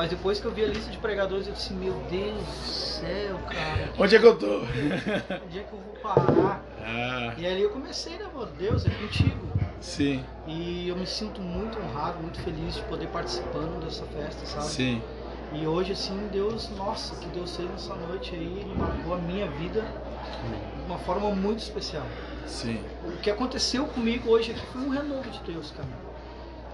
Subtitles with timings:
[0.00, 3.38] Mas depois que eu vi a lista de pregadores, eu disse, meu Deus do céu,
[3.52, 3.92] cara.
[3.98, 4.46] Onde é que eu tô?
[5.44, 6.64] Onde é que eu vou parar?
[6.82, 8.50] Ah, E ali eu comecei, né, mano?
[8.58, 9.46] Deus, é contigo.
[9.78, 14.64] sim, E eu me sinto muito honrado, muito feliz de poder participando dessa festa, sabe?
[14.68, 15.02] sim.
[15.52, 19.50] E hoje, assim, Deus, nossa, que Deus fez nessa noite aí, ele marcou a minha
[19.50, 22.06] vida de uma forma muito especial.
[22.46, 22.82] Sim.
[23.04, 26.09] O que aconteceu comigo hoje aqui foi um renovo de Deus, cara.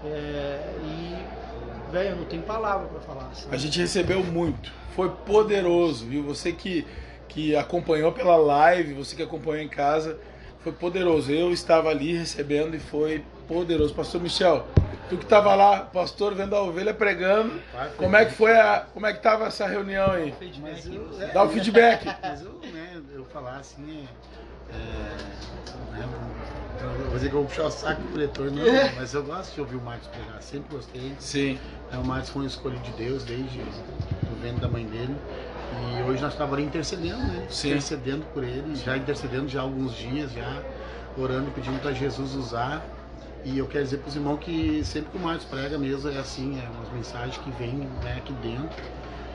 [0.05, 3.29] É, e, velho, eu não tenho palavra pra falar.
[3.33, 3.55] sabe?
[3.55, 4.71] A gente recebeu muito.
[4.95, 6.23] Foi poderoso, viu?
[6.23, 6.85] Você que,
[7.27, 10.17] que acompanhou pela live, você que acompanhou em casa,
[10.59, 11.31] foi poderoso.
[11.31, 13.93] Eu estava ali recebendo e foi poderoso.
[13.93, 14.65] Pastor Michel,
[15.09, 17.53] tu que estava lá, pastor vendo a ovelha pregando,
[17.95, 20.33] como é que foi a, como é que tava essa reunião aí?
[20.85, 22.05] Eu, é, Dá o feedback.
[22.21, 24.07] Mas eu, né, eu falar assim,
[24.69, 28.93] é, é, eu vou dizer que eu vou puxar o saco do diretor, não, É.
[28.95, 31.13] mas eu gosto de ouvir o Marcos pregar, sempre gostei.
[31.19, 31.59] Sim,
[31.91, 35.15] É, o Marcos foi um escolhido de Deus desde o vento da mãe dele.
[35.99, 37.45] E hoje nós estávamos ali intercedendo, né?
[37.49, 37.69] Sim.
[37.69, 40.61] Intercedendo por ele, já intercedendo já há alguns dias, já
[41.17, 42.85] orando e pedindo para Jesus usar.
[43.43, 46.17] E eu quero dizer para os irmãos que sempre que o Marcos prega mesmo é
[46.17, 48.69] assim, é umas mensagens que vêm né, aqui dentro.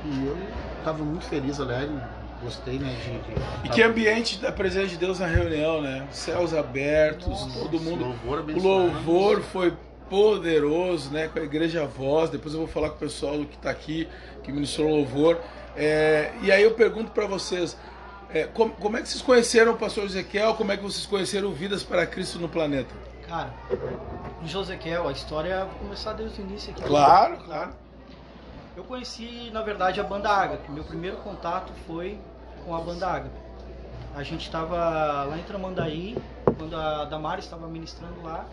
[0.04, 0.36] E eu
[0.78, 1.96] estava muito feliz, alegre,
[2.42, 2.88] gostei, né?
[3.02, 6.06] De, de E que ambiente da presença de Deus na reunião, né?
[6.10, 8.04] Céus abertos, Nossa, todo mundo.
[8.04, 8.68] Louvor O abençoado.
[8.68, 9.72] louvor foi
[10.10, 11.28] poderoso, né?
[11.28, 12.30] Com a igreja voz.
[12.30, 14.08] Depois eu vou falar com o pessoal que está aqui,
[14.42, 15.40] que ministrou louvor.
[15.76, 17.76] É, e aí eu pergunto para vocês,
[18.32, 20.54] é, como, como é que vocês conheceram o pastor Ezequiel?
[20.54, 22.94] Como é que vocês conheceram Vidas para Cristo no Planeta?
[23.26, 23.54] Cara,
[24.42, 26.82] em Josequiel, a história, vou começar desde o início aqui.
[26.82, 27.72] Claro, claro.
[28.76, 30.70] Eu conheci, na verdade, a banda Ágape.
[30.70, 32.18] Meu primeiro contato foi
[32.64, 33.42] com a banda Ágape.
[34.14, 36.16] A gente estava lá em Tramandaí,
[36.58, 38.44] quando a Damares estava ministrando lá.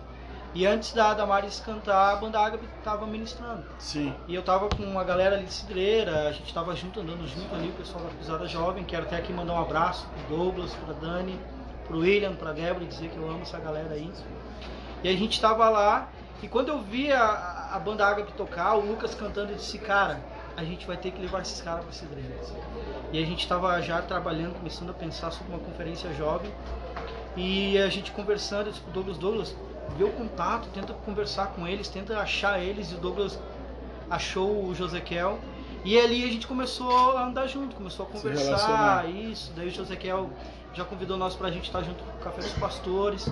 [0.54, 3.66] E antes da Damares cantar, a banda Ágape estava ministrando.
[3.78, 4.14] Sim.
[4.28, 7.54] E eu tava com uma galera ali de cidreira, a gente tava junto, andando junto
[7.54, 8.84] ali, o pessoal da Pisada Jovem.
[8.84, 11.40] Quero até aqui mandar um abraço pro Douglas, pra Dani,
[11.86, 14.12] pro William, pra Débora e dizer que eu amo essa galera aí.
[15.04, 16.10] E a gente tava lá,
[16.42, 20.20] e quando eu vi a, a banda Ágape tocar, o Lucas cantando, eu disse, cara,
[20.60, 22.36] a gente vai ter que levar esses caras pra cidreira.
[23.14, 26.52] E a gente tava já trabalhando, começando a pensar sobre uma conferência jovem.
[27.36, 29.56] E a gente conversando, eu disse pro Douglas, Douglas,
[29.98, 32.92] vê o contato, tenta conversar com eles, tenta achar eles.
[32.92, 33.40] E o Douglas
[34.10, 35.40] achou o Josequiel.
[35.86, 39.54] E ali a gente começou a andar junto, começou a conversar, isso.
[39.56, 40.30] Daí o Josequiel
[40.74, 43.30] já convidou nós pra gente estar junto com o Café dos Pastores.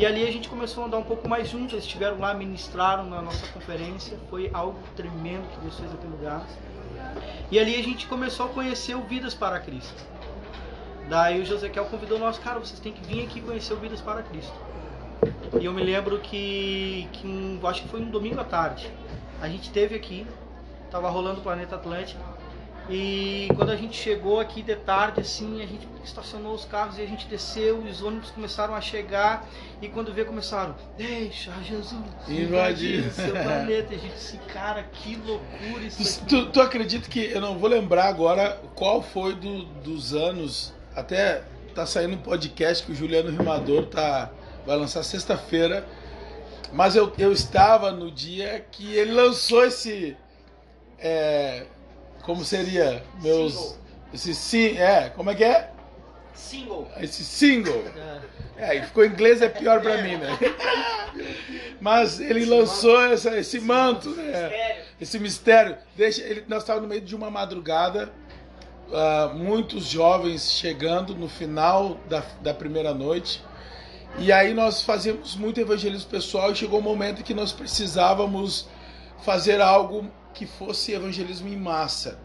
[0.00, 1.74] E ali a gente começou a andar um pouco mais juntos.
[1.74, 4.18] Eles estiveram lá, ministraram na nossa conferência.
[4.30, 6.46] Foi algo tremendo que Deus fez naquele lugar.
[7.50, 10.02] E ali a gente começou a conhecer o Vidas para Cristo.
[11.06, 14.22] Daí o Josequiel convidou nós, cara, vocês têm que vir aqui conhecer o Vidas para
[14.22, 14.54] Cristo.
[15.60, 18.90] E eu me lembro que, que um, acho que foi um domingo à tarde.
[19.38, 20.26] A gente teve aqui,
[20.90, 22.22] tava rolando o Planeta Atlântico.
[22.90, 27.02] E quando a gente chegou aqui de tarde, assim, a gente estacionou os carros e
[27.02, 29.46] a gente desceu, e os ônibus começaram a chegar.
[29.80, 31.94] E quando vê, começaram, deixa Jesus
[32.28, 33.92] Invadir." o seu planeta.
[33.94, 37.70] E a gente disse, cara, que loucura isso tu, tu acredita que eu não vou
[37.70, 43.30] lembrar agora qual foi do- dos anos, até tá saindo um podcast que o Juliano
[43.30, 44.30] Rimador tá,
[44.66, 45.86] vai lançar sexta-feira,
[46.72, 50.16] mas eu, eu estava no dia que ele lançou esse.
[50.98, 51.66] é,
[52.22, 53.02] como seria?
[53.22, 53.52] Meus.
[53.52, 53.76] Single.
[54.12, 54.78] Esse sim.
[54.78, 55.70] É, como é que é?
[56.34, 56.88] Single.
[57.00, 57.84] Esse single.
[58.56, 58.76] É.
[58.76, 60.38] É, ficou em inglês é pior pra mim, né?
[61.80, 64.82] Mas ele lançou essa, esse manto, né?
[65.00, 65.76] Esse mistério.
[65.96, 68.12] Deixa, ele, nós estávamos no meio de uma madrugada,
[68.92, 73.42] ah, muitos jovens chegando no final da, da primeira noite.
[74.18, 78.68] E aí nós fazíamos muito evangelismo pessoal e chegou um momento que nós precisávamos
[79.22, 82.18] fazer algo que fosse evangelismo em massa.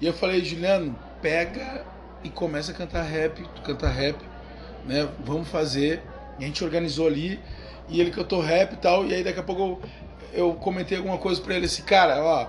[0.00, 1.84] E eu falei, Juliano, pega
[2.24, 4.18] e começa a cantar rap, canta rap,
[4.84, 5.08] né?
[5.24, 6.02] Vamos fazer.
[6.38, 7.40] E a gente organizou ali
[7.88, 9.06] e ele cantou rap e tal.
[9.06, 9.82] E aí daqui a pouco eu,
[10.32, 12.46] eu comentei alguma coisa pra ele assim, cara, ó,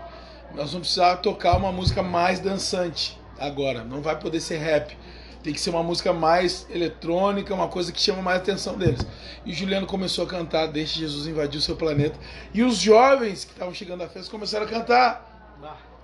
[0.56, 3.83] nós vamos precisar tocar uma música mais dançante agora.
[3.83, 4.98] Não vai poder ser rap.
[5.44, 9.06] Tem que ser uma música mais eletrônica, uma coisa que chama mais a atenção deles.
[9.45, 12.18] E o Juliano começou a cantar Deixe Jesus invadir o seu planeta.
[12.54, 15.34] E os jovens que estavam chegando à festa começaram a cantar.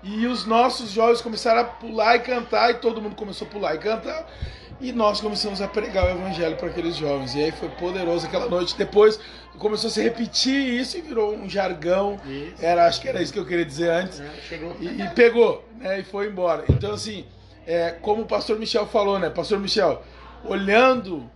[0.04, 3.76] E os nossos jovens começaram a pular e cantar, e todo mundo começou a pular
[3.76, 4.30] e cantar.
[4.82, 7.36] E nós começamos a pregar o evangelho para aqueles jovens.
[7.36, 8.78] E aí foi poderoso aquela noite.
[8.78, 9.20] Depois
[9.58, 12.18] começou a se repetir isso e virou um jargão.
[12.26, 12.64] Isso.
[12.64, 14.22] Era, acho que era isso que eu queria dizer antes.
[14.22, 14.32] É.
[14.80, 16.00] E, e pegou, né?
[16.00, 16.64] E foi embora.
[16.70, 17.26] Então, assim,
[17.66, 19.30] é, como o pastor Michel falou, né?
[19.30, 20.02] Pastor Michel,
[20.44, 21.30] olhando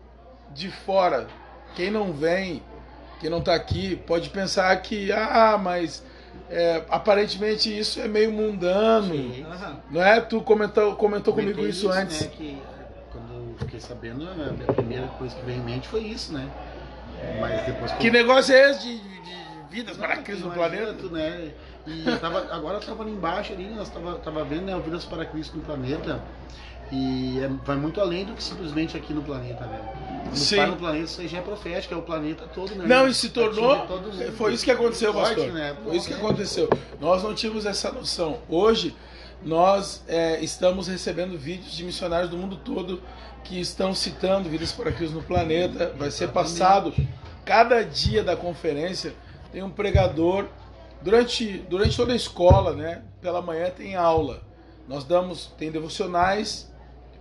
[0.53, 1.27] de fora,
[1.75, 2.61] quem não vem,
[3.19, 6.03] quem não tá aqui, pode pensar que, ah, mas
[6.49, 9.45] é, aparentemente isso é meio mundano, Sim.
[9.89, 10.19] Não é?
[10.21, 12.21] Tu comentou, comentou comigo Comentei isso antes.
[12.21, 12.61] Né, que
[13.11, 16.47] quando eu fiquei sabendo, né, a primeira coisa que veio em mente foi isso, né?
[17.39, 19.35] Mas depois Que negócio é esse de, de
[19.69, 20.99] vidas para Cristo no Imagina planeta?
[21.01, 21.51] tu, né?
[21.85, 24.81] E eu tava, agora eu tava ali embaixo, ali, nós tava, tava vendo né, o
[24.81, 26.21] Vidas para Cristo no planeta.
[26.91, 29.79] E é- vai muito além do que simplesmente aqui no planeta, né?
[30.25, 30.65] Quando Sim.
[30.65, 32.85] no planeta, isso aí já é profético, é o planeta todo, né?
[32.85, 33.79] Não, e se tornou.
[33.87, 34.31] Todo mundo.
[34.33, 35.53] Foi isso que aconteceu, Forte, pastor.
[35.53, 35.75] né?
[35.83, 36.69] Foi isso que aconteceu.
[36.99, 38.39] Nós não tínhamos essa noção.
[38.47, 38.95] Hoje,
[39.43, 43.01] nós é, estamos recebendo vídeos de missionários do mundo todo
[43.43, 45.93] que estão citando Vidas para Cristo no planeta.
[45.97, 46.93] Vai ser passado
[47.43, 49.13] cada dia da conferência.
[49.51, 50.45] Tem um pregador.
[51.03, 53.03] Durante, durante toda a escola, né?
[53.21, 54.41] Pela manhã tem aula.
[54.87, 56.71] Nós damos, tem devocionais,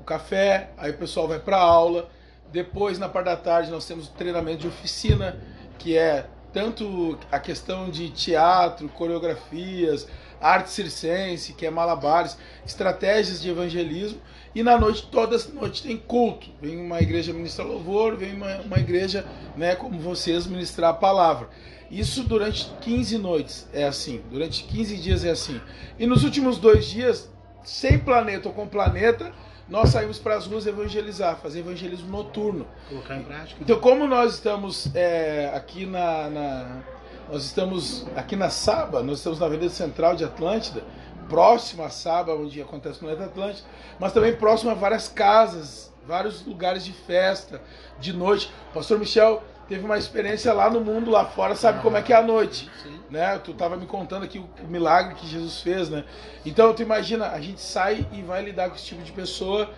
[0.00, 2.08] o café, aí o pessoal vai para aula.
[2.52, 5.36] Depois, na parte da tarde, nós temos treinamento de oficina,
[5.78, 10.06] que é tanto a questão de teatro, coreografias,
[10.40, 14.20] arte circense, que é malabares, estratégias de evangelismo.
[14.54, 16.50] E na noite, toda noite tem culto.
[16.60, 19.24] Vem uma igreja ministrar louvor, vem uma, uma igreja,
[19.56, 21.48] né, como vocês, ministrar a palavra.
[21.92, 25.60] Isso durante 15 noites é assim, durante 15 dias é assim.
[25.98, 27.30] E nos últimos dois dias,
[27.62, 29.30] sem planeta ou com planeta,
[29.68, 32.66] nós saímos para as ruas evangelizar, fazer evangelismo noturno.
[32.88, 33.58] Colocar em prática.
[33.60, 36.82] Então, como nós estamos é, aqui na, na-
[37.30, 40.82] nós estamos aqui na Saba, nós estamos na Avenida Central de Atlântida,
[41.28, 43.68] próximo à Saba, onde acontece o Planeta Atlântida,
[44.00, 47.60] mas também próximo a várias casas, vários lugares de festa,
[48.00, 48.50] de noite.
[48.70, 49.42] O pastor Michel
[49.72, 52.70] teve uma experiência lá no mundo, lá fora, sabe como é que é a noite
[52.82, 53.00] Sim.
[53.10, 53.38] né?
[53.38, 56.04] Tu tava me contando aqui o, o milagre que Jesus fez, né?
[56.44, 59.70] Então tu imagina, a gente sai e vai lidar com esse tipo de pessoa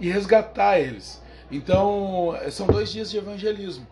[0.00, 1.20] e resgatar eles.
[1.50, 3.86] Então eh, são dois dias de evangelismo.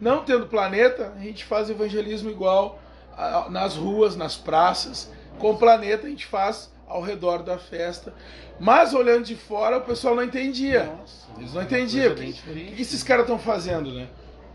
[0.00, 2.78] Não tendo planeta, a gente faz evangelismo igual
[3.16, 5.10] a- nas ruas, nas praças.
[5.38, 8.12] Com o planeta a gente faz ao redor da festa.
[8.58, 10.84] Mas olhando de fora, o pessoal não entendia.
[10.84, 12.12] Nossa, Eles não entendiam.
[12.12, 14.08] O que, que esses caras estão fazendo, né?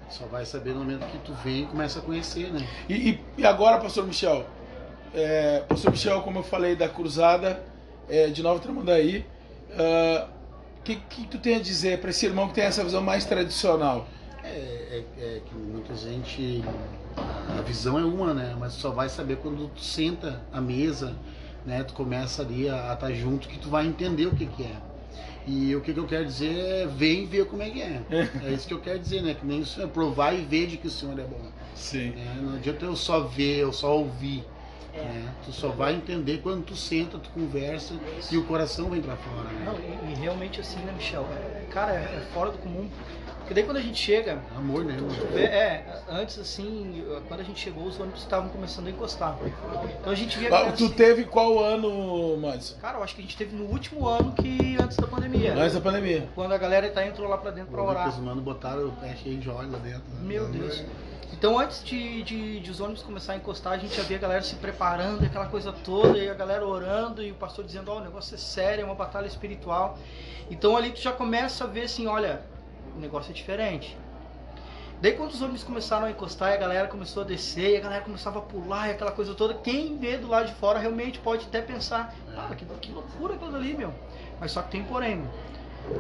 [0.10, 2.68] Só vai saber no momento que tu vem e começa a conhecer, né?
[2.88, 4.46] E, e- e agora, pastor Michel?
[5.14, 7.64] É, pastor Michel, como eu falei da cruzada
[8.10, 9.26] é, de Nova Tramandaí,
[9.78, 10.28] ah,
[10.80, 13.26] o que, que tu tem a dizer para esse irmão que tem essa visão mais
[13.26, 14.08] tradicional?
[14.44, 14.48] É,
[15.20, 16.64] é- é que muita gente.
[17.58, 18.56] A visão é uma, né?
[18.60, 21.16] Mas só vai saber quando tu senta à mesa,
[21.66, 21.84] né?
[21.84, 24.76] Tu começa ali a estar junto que tu vai entender o que, que é.
[25.48, 28.02] E o que, que eu quero dizer é vem ver como é que é.
[28.44, 29.34] É isso que eu quero dizer, né?
[29.34, 31.42] Que nem isso é provar e ver de que o Senhor é bom.
[31.76, 32.12] Sim.
[32.12, 32.38] né?
[32.42, 34.44] Não adianta eu só ver, eu só ouvir.
[34.94, 35.02] É.
[35.04, 35.34] né?
[35.46, 37.94] Tu só vai entender quando tu senta, tu conversa
[38.32, 39.64] e o coração vem pra fora, né?
[39.66, 41.26] Não, e, e realmente assim, né, Michel?
[41.32, 42.90] É, cara, é, é fora do comum.
[43.50, 44.96] Porque daí quando a gente chega, Amor, né?
[45.34, 49.36] vê, é, antes assim, quando a gente chegou, os ônibus estavam começando a encostar.
[50.00, 50.56] Então a gente via.
[50.56, 52.78] Ah, Tu assim- teve qual ano, Madison?
[52.80, 55.56] Cara, eu acho que a gente teve no último ano que antes da pandemia.
[55.56, 56.30] Antes da pandemia.
[56.36, 58.20] Quando a galera tá, entrou lá pra dentro pra Os orar.
[58.20, 60.04] humanos botaram o pé cheio de óleo lá dentro.
[60.14, 60.20] né?
[60.22, 60.84] Meu Deus.
[61.34, 64.20] Então antes de, de, de os ônibus começar a encostar, a gente já via a
[64.20, 67.98] galera se preparando, aquela coisa toda, e a galera orando, e o pastor dizendo, ó,
[67.98, 69.98] o negócio é sério, é uma batalha espiritual.
[70.52, 72.42] Então ali tu já começa a ver assim, olha,
[73.00, 73.98] o negócio é diferente.
[75.02, 77.80] Daí quando os ônibus começaram a encostar e a galera começou a descer, e a
[77.80, 81.20] galera começava a pular e aquela coisa toda, quem vê do lado de fora realmente
[81.20, 83.94] pode até pensar, ah, que, que loucura aquilo ali, meu.
[84.40, 85.32] Mas só que tem porém, meu.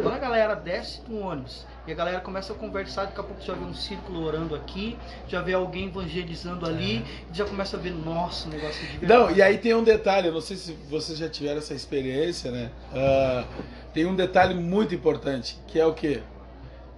[0.02, 3.42] Quando a galera desce do ônibus e a galera começa a conversar, daqui a pouco
[3.42, 7.80] já vê um círculo orando aqui, já vê alguém evangelizando ali, e já começa a
[7.80, 9.22] ver, nossa, o negócio é de verdade.
[9.22, 12.52] Não, e aí tem um detalhe, eu não sei se vocês já tiveram essa experiência,
[12.52, 12.70] né?
[12.94, 13.46] Ah,
[13.94, 16.22] tem um detalhe muito importante, que é o quê?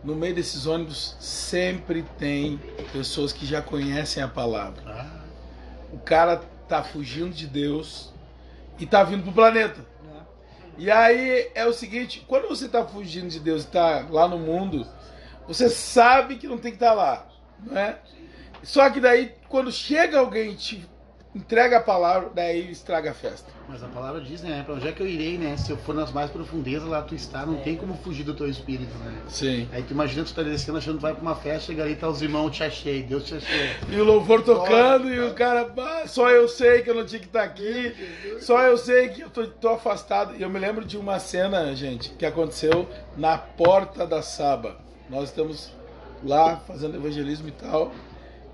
[0.04, 2.60] No meio desses ônibus sempre tem
[2.92, 4.82] pessoas que já conhecem a palavra.
[4.88, 5.22] Ah,
[5.94, 8.12] O cara tá fugindo de Deus
[8.80, 9.86] e tá vindo pro planeta.
[10.04, 10.22] Né?
[10.78, 14.40] E aí é o seguinte, quando você tá fugindo de Deus e tá lá no
[14.40, 14.88] mundo,
[15.48, 17.28] você sabe que não tem que estar lá,
[17.60, 18.00] não é?
[18.64, 20.90] Só que daí, quando chega alguém e te
[21.34, 23.50] entrega a palavra, daí estraga a festa.
[23.70, 24.64] mas a palavra diz, né?
[24.66, 25.56] Pra onde é que eu irei, né?
[25.56, 28.50] Se eu for nas mais profundezas, lá tu está, não tem como fugir do teu
[28.50, 29.14] espírito, né?
[29.30, 29.66] Sim.
[29.72, 32.10] Aí tu imagina tu tá descendo achando que vai pra uma festa, chega ali, tá
[32.10, 33.70] os irmãos te achei, Deus te achei.
[33.90, 37.20] E o louvor tocando e o cara, "Ah, só eu sei que eu não tinha
[37.22, 37.96] que estar aqui,
[38.42, 40.36] só eu sei que eu tô, tô afastado.
[40.38, 44.78] E eu me lembro de uma cena, gente, que aconteceu na porta da Saba.
[45.10, 45.72] Nós estamos
[46.24, 47.92] lá fazendo evangelismo e tal,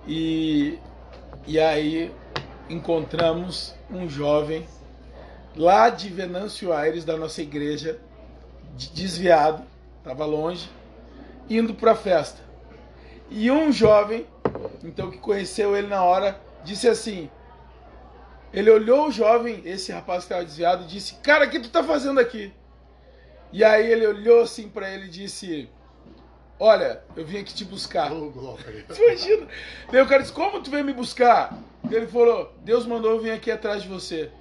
[0.07, 0.77] e,
[1.45, 2.11] e aí
[2.69, 4.67] encontramos um jovem
[5.55, 7.99] lá de Venâncio Aires, da nossa igreja,
[8.75, 9.63] de- desviado,
[9.99, 10.69] estava longe,
[11.49, 12.41] indo para a festa.
[13.29, 14.25] E um jovem,
[14.83, 17.29] então que conheceu ele na hora, disse assim:
[18.53, 21.69] Ele olhou o jovem, esse rapaz que estava desviado, e disse: Cara, o que tu
[21.69, 22.53] tá fazendo aqui?
[23.51, 25.69] E aí ele olhou assim para ele e disse:
[26.59, 28.11] Olha, eu vim aqui te buscar.
[28.11, 28.85] Oh, glória.
[28.89, 29.47] Imagina.
[29.91, 31.57] Daí o cara disse: Como tu veio me buscar?
[31.89, 34.31] Ele falou: Deus mandou eu vir aqui atrás de você.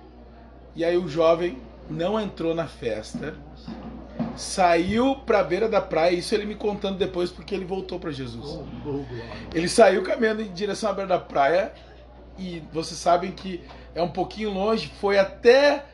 [0.74, 1.58] E aí o jovem
[1.88, 3.34] não entrou na festa,
[4.36, 6.14] saiu pra beira da praia.
[6.14, 8.58] Isso ele me contando depois porque ele voltou para Jesus.
[8.84, 9.04] Oh.
[9.54, 11.72] Ele saiu caminhando em direção à beira da praia
[12.38, 13.62] e vocês sabem que
[13.94, 15.84] é um pouquinho longe, foi até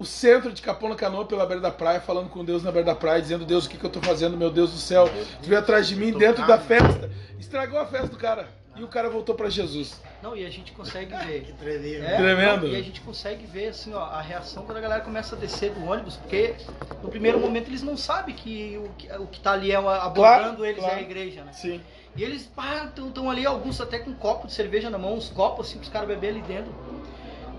[0.00, 2.86] o centro de Capão na Canoa pela beira da praia, falando com Deus na beira
[2.86, 5.08] da praia, dizendo: Deus, o que, que eu tô fazendo, meu Deus do céu?
[5.42, 8.48] Tu veio atrás de mim dentro da festa, estragou a festa do cara.
[8.76, 10.00] E o cara voltou para Jesus.
[10.22, 11.42] Não, e a gente consegue ver.
[11.44, 12.04] Que tremendo.
[12.04, 12.66] É, Tremendo.
[12.66, 15.38] não, e a gente consegue ver assim, ó, a reação quando a galera começa a
[15.38, 16.54] descer do ônibus, porque
[17.02, 19.96] no primeiro momento eles não sabem que o que, o que tá ali é uma,
[19.96, 20.94] abordando Claro, eles claro.
[20.94, 21.52] é a igreja, né?
[21.52, 21.80] Sim.
[22.16, 22.48] E eles
[22.96, 25.90] estão ali, alguns até com um copo de cerveja na mão, uns copos assim, pros
[25.90, 26.72] caras beber ali dentro.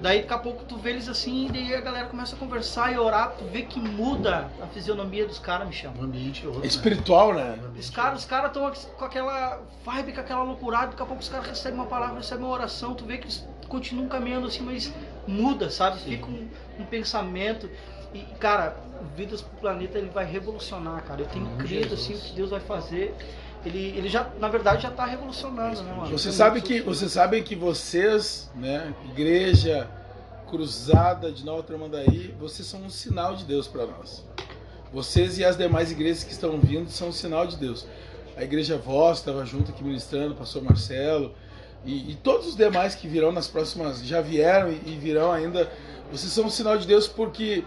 [0.01, 2.91] Daí daqui a pouco tu vê eles assim, e daí a galera começa a conversar
[2.91, 5.93] e orar, tu vê que muda a fisionomia dos caras, Michel.
[5.97, 6.63] O ambiente é outro.
[6.63, 7.53] É espiritual, né?
[7.53, 11.21] Ambiente Os caras os cara estão com aquela vibe, com aquela loucurada, daqui a pouco
[11.21, 14.63] os caras recebem uma palavra, recebem uma oração, tu vê que eles continuam caminhando assim,
[14.63, 14.91] mas
[15.27, 15.99] muda, sabe?
[15.99, 16.47] Fica um,
[16.79, 17.69] um pensamento.
[18.13, 18.75] E, cara,
[19.15, 21.21] Vidas pro Planeta ele vai revolucionar, cara.
[21.21, 23.15] Eu tenho crido assim, o que Deus vai fazer.
[23.65, 26.11] Ele, ele já, na verdade, já tá revolucionando, né, mano?
[26.11, 29.87] Você sabe que vocês sabem que vocês, né, igreja
[30.49, 34.25] cruzada de Nova Tramandaí, vocês são um sinal de Deus para nós.
[34.91, 37.85] Vocês e as demais igrejas que estão vindo são um sinal de Deus.
[38.35, 41.33] A igreja Voz estava junto aqui ministrando, o pastor Marcelo
[41.85, 45.71] e, e todos os demais que virão nas próximas, já vieram e, e virão ainda.
[46.11, 47.63] Vocês são um sinal de Deus porque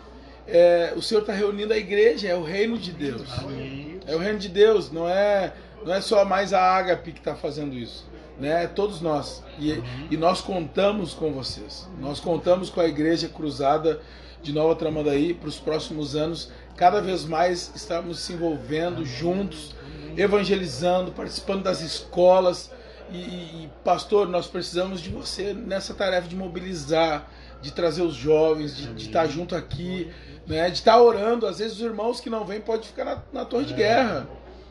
[0.46, 3.22] é, o Senhor está reunindo a igreja, é o reino de Deus.
[3.38, 4.00] Amém.
[4.06, 5.52] É o reino de Deus, não é,
[5.85, 8.07] não é só mais a Ágape que está fazendo isso.
[8.38, 8.64] Né?
[8.64, 9.43] É todos nós.
[9.59, 11.88] E, e nós contamos com vocês.
[12.00, 14.00] Nós contamos com a Igreja Cruzada
[14.43, 19.75] de Nova Tramandaí para os próximos anos, cada vez mais estarmos se envolvendo juntos,
[20.17, 22.71] evangelizando, participando das escolas.
[23.11, 27.26] E, e, e, pastor, nós precisamos de você nessa tarefa de mobilizar,
[27.62, 30.12] de trazer os jovens, de, de estar junto aqui,
[30.47, 30.69] né?
[30.69, 31.47] de estar orando.
[31.47, 34.29] Às vezes os irmãos que não vêm podem ficar na, na torre de guerra.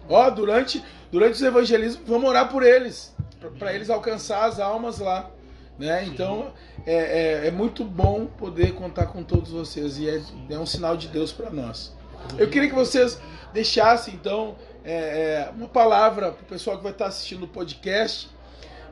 [0.08, 3.16] Ó, durante, durante os evangelismos, vamos orar por eles,
[3.60, 5.30] para eles alcançar as almas lá.
[5.78, 6.06] Né?
[6.06, 6.52] Então
[6.88, 10.98] é, é, é muito bom poder contar com todos vocês e é, é um sinal
[10.98, 11.96] de Deus para nós.
[12.36, 13.20] Eu queria que vocês
[13.54, 18.32] deixassem então é, é, uma palavra para o pessoal que vai estar assistindo o podcast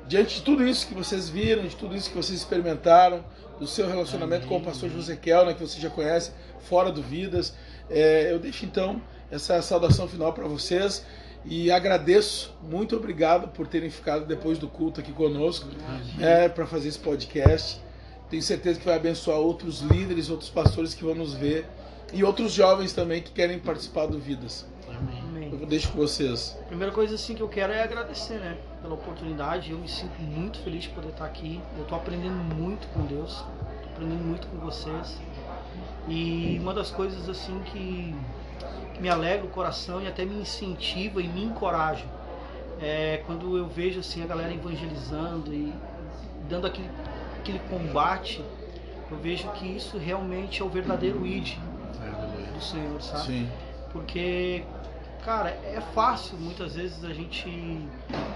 [0.08, 3.26] diante de tudo isso que vocês viram, de tudo isso que vocês experimentaram,
[3.60, 7.56] do seu relacionamento com o pastor José Kelner, que você já conhece, fora do Vidas.
[7.90, 9.02] É, eu deixo então
[9.32, 11.04] essa saudação final para vocês
[11.44, 15.68] e agradeço, muito obrigado por terem ficado depois do culto aqui conosco
[16.20, 17.82] é, para fazer esse podcast.
[18.30, 21.66] Tenho certeza que vai abençoar outros líderes, outros pastores que vão nos ver
[22.14, 24.66] e outros jovens também que querem participar do Vidas.
[24.88, 25.22] Amém.
[25.52, 26.58] Eu deixo com vocês.
[26.68, 29.72] Primeira coisa assim que eu quero é agradecer, né, pela oportunidade.
[29.72, 31.62] Eu me sinto muito feliz de poder estar aqui.
[31.78, 33.44] Eu tô aprendendo muito com Deus,
[33.84, 35.18] tô aprendendo muito com vocês.
[36.08, 38.16] E uma das coisas assim que,
[38.94, 42.06] que me alegra o coração e até me incentiva e me encoraja
[42.82, 45.72] é quando eu vejo assim a galera evangelizando e
[46.50, 46.90] dando aquele,
[47.40, 48.44] aquele combate.
[49.10, 51.58] Eu vejo que isso realmente é o verdadeiro id
[52.02, 52.52] Aleluia.
[52.54, 53.26] do Senhor, sabe?
[53.26, 53.50] Sim.
[53.92, 54.64] Porque,
[55.24, 57.86] cara, é fácil muitas vezes a gente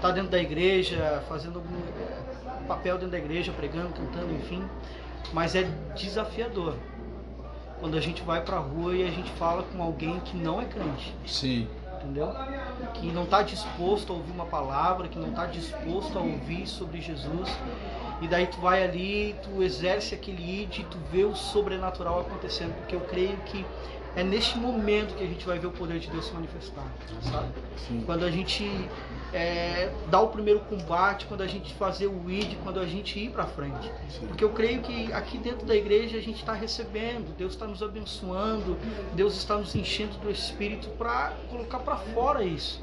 [0.00, 4.62] tá dentro da igreja, fazendo algum papel dentro da igreja, pregando, cantando, enfim,
[5.32, 6.74] mas é desafiador
[7.80, 10.64] quando a gente vai pra rua e a gente fala com alguém que não é
[10.64, 11.68] crente, Sim.
[11.96, 12.32] entendeu?
[12.94, 17.00] Que não tá disposto a ouvir uma palavra, que não tá disposto a ouvir sobre
[17.00, 17.50] Jesus.
[18.22, 22.96] E daí tu vai ali, tu exerce aquele id, tu vê o sobrenatural acontecendo, porque
[22.96, 23.64] eu creio que
[24.16, 26.86] é neste momento que a gente vai ver o poder de Deus se manifestar,
[27.20, 27.48] sabe?
[27.86, 28.02] Sim.
[28.06, 28.64] Quando a gente
[29.32, 33.30] é, dá o primeiro combate, quando a gente fazer o id, quando a gente ir
[33.30, 33.92] para frente.
[34.08, 34.26] Sim.
[34.26, 37.82] Porque eu creio que aqui dentro da igreja a gente está recebendo, Deus está nos
[37.82, 38.78] abençoando,
[39.12, 42.82] Deus está nos enchendo do Espírito para colocar para fora isso.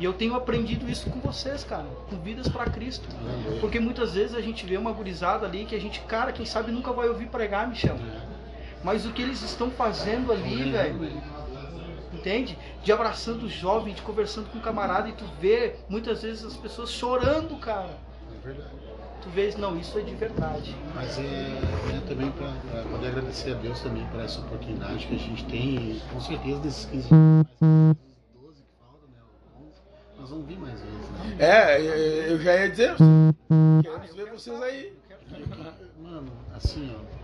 [0.00, 3.06] E eu tenho aprendido isso com vocês, cara, com vidas para Cristo.
[3.60, 6.72] Porque muitas vezes a gente vê uma gurizada ali que a gente, cara, quem sabe
[6.72, 7.98] nunca vai ouvir pregar, Michel.
[8.86, 10.70] Mas o que eles estão fazendo ali, Uhum.
[10.70, 11.12] velho,
[12.12, 12.56] entende?
[12.84, 16.56] De abraçando o jovem, de conversando com o camarada e tu vê muitas vezes as
[16.56, 17.90] pessoas chorando, cara.
[18.32, 18.70] É verdade.
[19.22, 20.76] Tu vês, não, isso é de verdade.
[20.94, 22.52] Mas é, é também para
[22.84, 25.74] poder agradecer a Deus também por essa oportunidade que a gente tem.
[25.74, 29.18] E com certeza desses 15 dias, mais os 12 que faltam, né?
[29.60, 31.36] 11, nós vamos vir mais vezes, né?
[31.40, 32.94] É, eu já ia dizer,
[33.82, 34.92] queremos ver vocês aí.
[36.00, 37.15] Mano, assim, ó,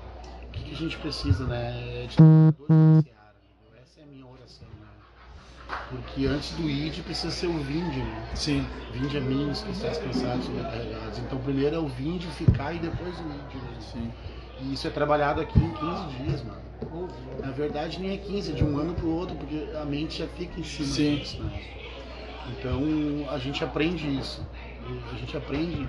[0.73, 2.07] que, a gente precisa, né?
[2.09, 3.81] De da seara, entendeu?
[3.83, 5.77] Essa é a minha oração, né?
[5.91, 8.31] Porque antes do id precisa ser o vinde, né?
[8.35, 8.67] Sim.
[8.93, 11.19] Vinde a mim, que estás cansados, sobrecarregados.
[11.19, 13.81] Então primeiro é o vinde, ficar e depois o id, né?
[13.81, 14.13] Sim.
[14.61, 16.63] E isso é trabalhado aqui em 15 dias, mano.
[17.41, 20.27] Na verdade nem é 15, é de um ano pro outro, porque a mente já
[20.27, 21.17] fica em cima Sim.
[21.17, 21.63] disso, né?
[22.51, 22.83] Então
[23.31, 24.45] a gente aprende isso.
[25.13, 25.89] A gente aprende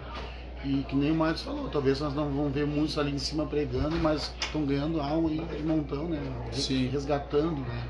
[0.63, 3.45] e que nem o Marcos falou, talvez nós não vamos ver muitos ali em cima
[3.45, 6.21] pregando, mas estão ganhando alma aí de montão, né?
[6.51, 6.87] Sim.
[6.87, 7.89] Resgatando, né?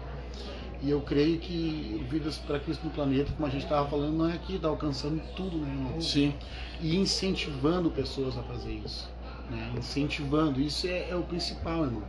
[0.82, 4.18] E eu creio que o Vidas para Cristo no Planeta, como a gente estava falando,
[4.18, 6.02] não é aqui, está alcançando tudo, né, irmão?
[6.02, 6.34] Sim.
[6.82, 9.10] E incentivando pessoas a fazer isso.
[9.50, 9.74] Né?
[9.78, 12.04] Incentivando, isso é, é o principal, irmão.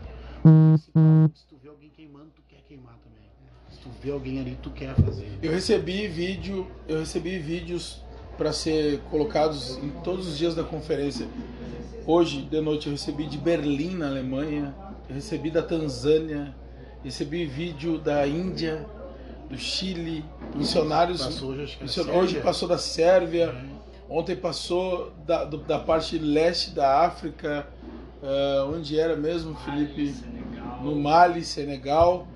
[0.44, 3.28] O principal, se tu vê alguém queimando, tu quer queimar também.
[3.70, 5.38] Se tu vê alguém ali, tu quer fazer.
[5.40, 8.03] Eu recebi vídeo, eu recebi vídeos
[8.36, 11.26] para ser colocados em todos os dias da conferência.
[12.06, 14.74] Hoje de noite eu recebi de Berlim, na Alemanha,
[15.08, 16.54] recebi da Tanzânia,
[17.02, 18.84] recebi vídeo da Índia,
[19.48, 20.24] do Chile,
[20.54, 21.22] missionários.
[21.24, 21.78] Passou hoje,
[22.14, 24.12] hoje passou da Sérvia, É.
[24.12, 27.66] ontem passou da, do- da parte leste da África,
[28.22, 30.14] ah, onde era mesmo, Felipe?
[30.82, 32.26] no Mali, Senegal.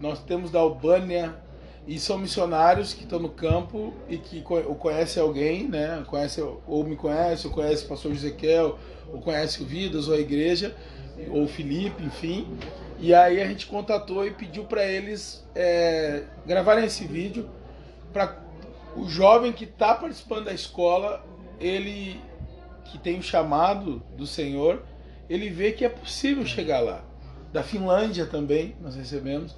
[0.00, 1.34] Nós temos da Albânia
[1.86, 6.04] e são missionários que estão no campo e que ou conhece alguém, né?
[6.06, 8.78] Conhece ou me conhece, ou conhece o pastor Ezequiel,
[9.12, 10.76] ou conhece o Vidas ou a igreja,
[11.30, 12.46] ou o Felipe, enfim.
[12.98, 17.48] E aí a gente contatou e pediu para eles é, gravarem esse vídeo
[18.12, 18.40] para
[18.94, 21.24] o jovem que está participando da escola,
[21.58, 22.20] ele
[22.84, 24.82] que tem o chamado do Senhor,
[25.28, 27.02] ele vê que é possível chegar lá.
[27.52, 29.54] Da Finlândia também nós recebemos.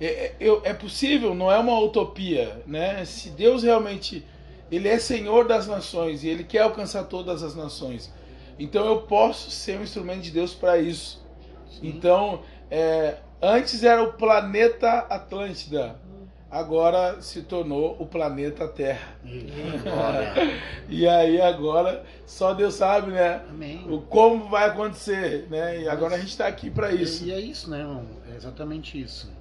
[0.00, 3.04] É, é, é possível, não é uma utopia, né?
[3.04, 4.24] Se Deus realmente
[4.70, 8.12] ele é Senhor das nações e ele quer alcançar todas as nações,
[8.58, 11.24] então eu posso ser um instrumento de Deus para isso.
[11.82, 15.96] Então, é, antes era o planeta Atlântida,
[16.50, 19.16] agora se tornou o planeta Terra.
[20.86, 23.42] E aí agora só Deus sabe, né?
[23.48, 23.84] Amém.
[23.88, 25.80] O como vai acontecer, né?
[25.80, 27.24] E agora a gente está aqui para isso.
[27.24, 28.04] E é isso, né, irmão?
[28.30, 29.32] É exatamente isso.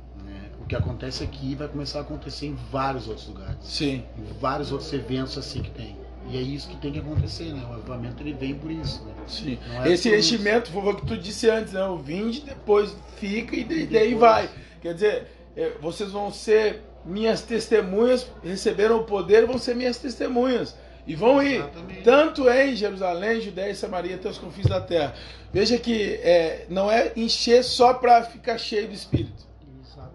[0.63, 3.57] O que acontece aqui vai começar a acontecer em vários outros lugares.
[3.61, 5.97] Sim, Em vários outros eventos assim que tem.
[6.29, 7.61] E é isso que tem que acontecer, né?
[7.69, 9.13] O avivamento ele vem por isso, né?
[9.27, 9.59] sim.
[9.83, 11.83] É Esse enchimento foi o que tu disse antes, né?
[11.85, 14.49] O vinde, depois fica e, daí depois- vai.
[14.81, 20.73] Quer dizer, é, vocês vão ser minhas testemunhas, receberam o poder, vão ser minhas testemunhas.
[21.05, 22.01] E vão ir, Exatamente.
[22.03, 25.13] tanto em Jerusalém, Judéia e Samaria, até os confins da terra.
[25.51, 29.42] Veja que é, não é encher só para ficar cheio do Espírito.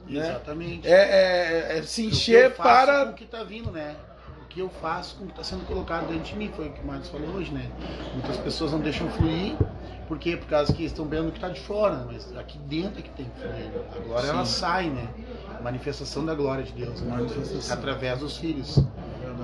[0.09, 0.31] Né?
[0.31, 0.87] Exatamente.
[0.87, 0.93] É,
[1.75, 3.95] é- é se O que encher eu faço para com o que está vindo, né?
[4.43, 6.73] O que eu faço com o que está sendo colocado dentro de mim, foi o
[6.73, 7.71] que o Marcos falou hoje, né?
[8.15, 9.55] Muitas pessoas não deixam fluir,
[10.09, 10.37] por quê?
[10.37, 13.11] Por causa que estão vendo o que está de fora, mas aqui dentro é que
[13.11, 13.71] tem que fluir.
[14.05, 14.29] Agora Sim.
[14.31, 15.07] ela sai, né?
[15.63, 17.15] Manifestação da glória de Deus, né?
[17.71, 18.79] Através dos filhos.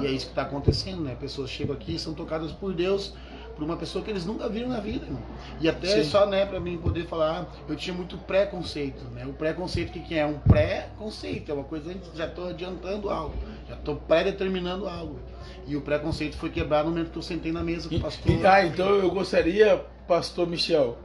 [0.01, 1.15] E é isso que está acontecendo, né?
[1.21, 3.13] Pessoas chegam aqui são tocadas por Deus,
[3.57, 5.23] por uma pessoa que eles nunca viram na vida, irmão.
[5.61, 6.05] E até Sim.
[6.05, 9.25] só, né, para mim poder falar, eu tinha muito preconceito, né?
[9.27, 10.27] O preconceito, o que, que é?
[10.27, 13.35] Um pré-conceito, é uma coisa já estou adiantando algo,
[13.69, 15.19] já estou pré-determinando algo.
[15.67, 18.01] E o preconceito foi quebrado no momento que eu sentei na mesa com o E-
[18.03, 18.33] pastor.
[18.33, 20.99] e- ah, então eu gostaria, pastor Michel,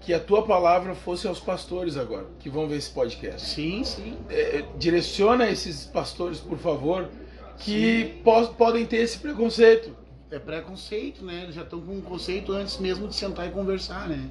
[0.00, 3.48] que a tua palavra fosse aos pastores agora, que vão ver esse podcast.
[3.48, 4.16] Sim, sim.
[4.28, 7.08] É, direciona esses pastores, por favor,
[7.58, 9.96] que po- podem ter esse preconceito.
[10.34, 11.42] É preconceito, né?
[11.44, 14.28] Eles já estão com um conceito antes mesmo de sentar e conversar, né?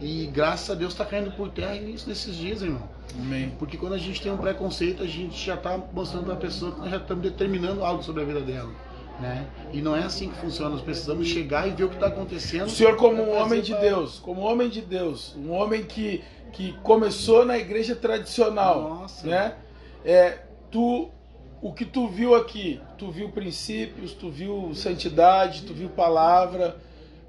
[0.00, 2.88] E graças a Deus está caindo por terra isso nesses dias, irmão.
[3.20, 3.52] Amém.
[3.58, 6.72] Porque quando a gente tem um preconceito, a gente já está mostrando para a pessoa
[6.72, 8.70] que nós já estamos determinando algo sobre a vida dela.
[9.20, 9.46] Né?
[9.72, 10.70] E não é assim que funciona.
[10.70, 12.66] Nós precisamos chegar e ver o que está acontecendo.
[12.66, 16.24] O senhor, como um homem de Deus, como um homem de Deus, um homem que,
[16.50, 19.26] que começou na igreja tradicional, Nossa.
[19.26, 19.54] né?
[20.04, 20.38] É,
[20.70, 21.10] tu,
[21.62, 26.76] o que tu viu aqui, tu viu princípios, tu viu santidade, tu viu palavra,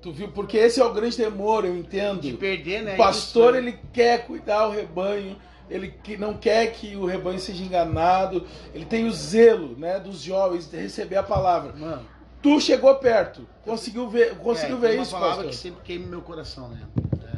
[0.02, 2.22] tu viu porque esse é o grande temor, eu entendo.
[2.22, 2.96] De perder, né?
[2.96, 5.38] O pastor Isso, ele quer cuidar o rebanho,
[5.70, 10.22] ele que não quer que o rebanho seja enganado, ele tem o zelo, né, dos
[10.22, 11.74] jovens de receber a palavra.
[11.78, 15.50] Mano, Tu chegou perto, conseguiu ver, conseguiu é, ver uma isso, palavra pastor?
[15.52, 16.82] que sempre queima meu coração, né?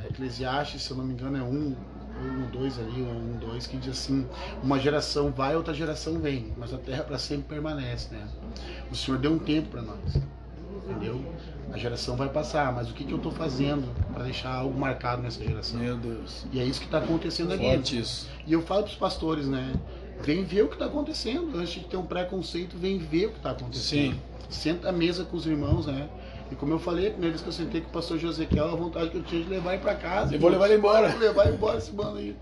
[0.04, 1.76] É, Eclesiastes, se eu não me engano, é um,
[2.21, 4.25] um, dois ali, um, dois, que diz assim:
[4.63, 8.28] uma geração vai, outra geração vem, mas a terra para sempre permanece, né?
[8.91, 10.17] O Senhor deu um tempo para nós,
[10.84, 11.21] entendeu?
[11.71, 15.21] A geração vai passar, mas o que, que eu estou fazendo para deixar algo marcado
[15.21, 15.80] nessa geração?
[15.80, 16.45] Meu Deus.
[16.54, 17.65] E é isso que está acontecendo aqui.
[17.65, 18.30] Forte isso.
[18.45, 19.73] E eu falo para os pastores, né?
[20.21, 21.58] Vem ver o que está acontecendo.
[21.58, 24.13] Antes de ter um preconceito, vem ver o que está acontecendo.
[24.13, 24.21] Sim.
[24.49, 26.08] Senta à mesa com os irmãos, né?
[26.52, 28.76] E como eu falei, a primeira vez que eu sentei com o pastor Josequiel, a
[28.76, 30.36] vontade que eu tinha de levar ele pra casa.
[30.36, 31.10] Eu vou levar ele embora.
[31.10, 32.36] Vou levar ele embora esse mano aí.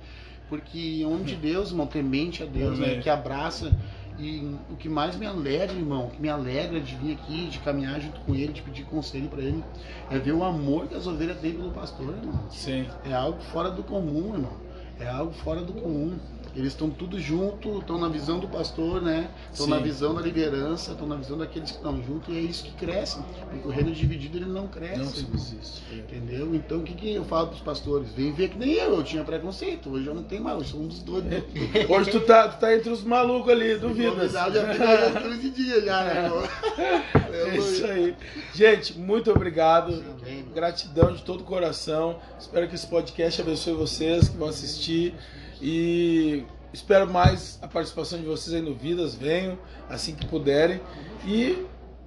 [0.50, 3.00] Porque homem de Deus, irmão, temente a Deus, né?
[3.00, 3.72] Que abraça.
[4.20, 7.58] E o que mais me alegra, irmão, o que me alegra de vir aqui, de
[7.60, 9.64] caminhar junto com ele, de pedir conselho pra ele,
[10.12, 12.44] é ver o amor que as ovelhas têm pelo pastor, irmão.
[12.50, 12.86] Sim.
[13.04, 14.54] É algo fora do comum, irmão.
[15.00, 16.18] É algo fora do comum.
[16.56, 19.28] Eles estão tudo junto, estão na visão do pastor, né?
[19.52, 22.66] Estão na visão da liderança, estão na visão daqueles que estão juntos e é isso
[22.66, 23.18] que cresce.
[23.50, 25.00] Porque o reino dividido ele não cresce.
[25.00, 25.82] Não subsiste.
[25.92, 26.54] Entendeu?
[26.54, 28.10] Então o que, que eu falo pros pastores?
[28.12, 29.90] Vem ver que nem eu, eu tinha preconceito.
[29.90, 31.24] Hoje eu não tenho mais, eu sou um dos dois.
[31.90, 34.32] Hoje tu tá, tu tá entre os malucos ali, duvidas.
[34.34, 36.32] Já já 15 dias já, né?
[37.34, 38.16] É isso aí.
[38.54, 40.04] Gente, muito obrigado.
[40.54, 42.20] Gratidão de todo o coração.
[42.40, 44.83] Espero que esse podcast abençoe vocês que vão assistir.
[45.62, 46.44] E
[46.74, 49.16] espero mais a participação de vocês aí no Vidas.
[49.16, 49.58] Venham
[49.90, 50.82] assim que puderem.
[51.26, 51.66] E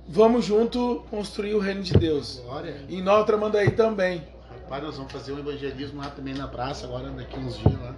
[0.08, 2.40] vamos junto construir o reino de Deus.
[2.44, 2.82] Glória.
[2.88, 4.22] Em Nova Tramandaí também.
[4.62, 7.94] Rapaz, nós vamos fazer um evangelismo lá também na praça, agora daqui uns dias lá.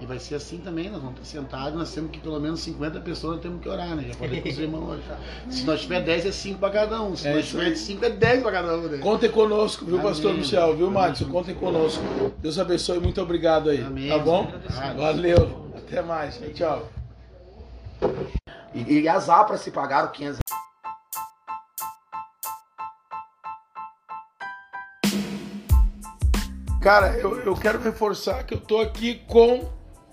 [0.00, 3.00] E vai ser assim também, nós vamos estar sentados, nós temos que pelo menos 50
[3.00, 4.04] pessoas nós temos que orar, né?
[4.08, 5.02] Já falei com os irmãos hoje.
[5.50, 7.14] Se nós tiver 10 é 5 para cada um.
[7.14, 8.98] Se É nós tiver 5 é 10 para cada um, né?
[8.98, 10.06] Contem conosco, viu, Amém.
[10.08, 10.76] Pastor Michel?
[10.76, 10.90] Viu.
[10.90, 11.28] Márcio?
[11.28, 12.02] Contem conosco.
[12.38, 12.98] Deus abençoe.
[12.98, 13.82] Muito obrigado aí.
[13.82, 14.08] Amém.
[14.08, 14.50] Tá bom?
[14.96, 15.70] Valeu.
[15.76, 16.40] Até mais.
[16.54, 16.88] Tchau.
[18.74, 20.40] E, e as APRAS se pagaram 500
[26.80, 29.68] Cara, eu, eu quero reforçar que eu tô aqui com.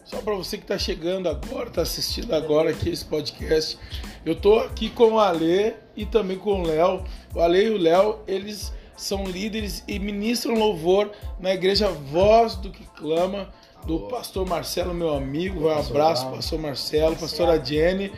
[0.08, 3.78] Só para você que tá chegando agora, tá assistindo agora aqui esse podcast.
[4.26, 7.04] Eu tô aqui com o Ale e também com o Léo.
[7.36, 12.72] O Ale e o Léo, eles são líderes e ministram louvor na igreja Voz do
[12.72, 13.50] que Clama,
[13.86, 15.68] do pastor Marcelo, meu amigo.
[15.68, 18.10] Um abraço, pastor Marcelo, pastora Jenny.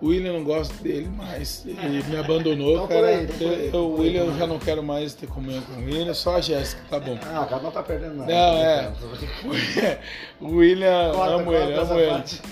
[0.00, 3.06] O William não gosta dele mais, ele me abandonou, Então, cara.
[3.08, 3.48] aí, então.
[3.48, 6.40] Eu- o William eu já não quero mais ter comunhão com o William, só a
[6.40, 7.18] Jéssica, tá bom.
[7.22, 8.32] Ah, cara, não tá perdendo nada.
[8.32, 8.92] Não, é.
[10.40, 12.10] O William, Corta, amo corta ele, amo ele.
[12.10, 12.40] parte.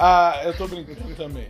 [0.00, 1.48] Ah, eu tô brincando também.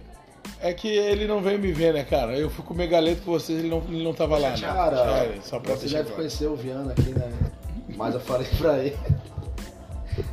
[0.61, 2.37] É que ele não veio me ver, né, cara?
[2.37, 4.57] Eu fui comer galeto com vocês, ele não, ele não tava lá, né?
[4.61, 7.31] Cara, É, só pra você deve conhecer o Viana aqui, né?
[7.97, 8.97] Mas eu falei pra ele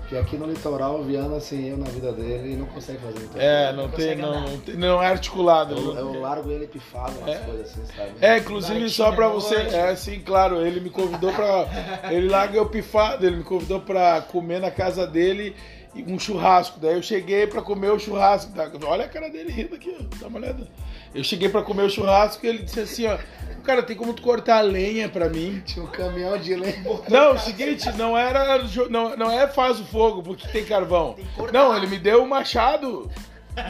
[0.08, 3.20] que aqui no litoral o Viana, assim, eu na vida dele, ele não consegue fazer
[3.20, 3.74] muita É, coisa.
[3.74, 5.76] não tem, consegue não, não, tem- não é articulado.
[5.76, 7.40] Eu, eu largo ele pifado, umas É.
[7.40, 8.12] coisas assim, sabe?
[8.22, 9.76] É, inclusive só pra Latina, você.
[9.76, 10.66] É, sim, claro.
[10.66, 11.68] Ele me convidou pra.
[12.12, 15.56] Ele larga eu pifado, ele me convidou pra comer na casa dele
[15.94, 16.80] e um churrasco.
[16.80, 18.52] Daí eu cheguei pra comer o churrasco.
[18.54, 18.70] Tá?
[18.86, 20.04] Olha a cara dele rindo aqui, ó.
[20.20, 20.68] Dá uma olhada.
[21.16, 23.18] Eu cheguei pra comer o churrasco e ele disse assim, ó.
[23.64, 25.64] Cara, tem como tu cortar a lenha pra mim?
[25.66, 26.84] Tinha um caminhão de lenha.
[27.10, 28.60] Não, o seguinte, não era.
[28.90, 31.16] Não, não é faz o fogo, porque tem carvão.
[31.52, 33.10] Não, ele me deu o machado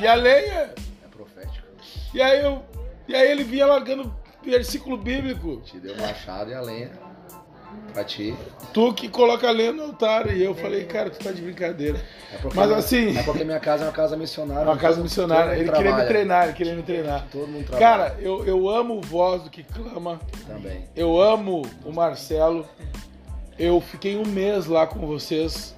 [0.01, 0.73] e a lenha.
[1.03, 1.65] É profético.
[2.13, 2.61] E aí eu.
[3.07, 5.61] E aí ele vinha largando versículo bíblico.
[5.61, 7.04] Te deu o machado e a lenha
[7.95, 8.35] pra ti.
[8.73, 10.35] Tu que coloca a lenha no altar.
[10.35, 11.97] E eu falei, cara, tu tá de brincadeira.
[12.33, 14.63] É porque Mas minha- assim- É porque minha casa é uma casa missionária.
[14.63, 15.53] Uma casa missionária.
[15.53, 16.07] Ele mundo queria me trabalha.
[16.07, 17.25] treinar, ele queria me treinar.
[17.31, 17.79] Todo mundo trabalha.
[18.11, 20.19] Cara, eu, eu amo o voz do que clama.
[20.45, 20.83] Também.
[20.95, 22.65] Eu amo o Marcelo.
[23.57, 25.73] Eu fiquei um mês lá com vocês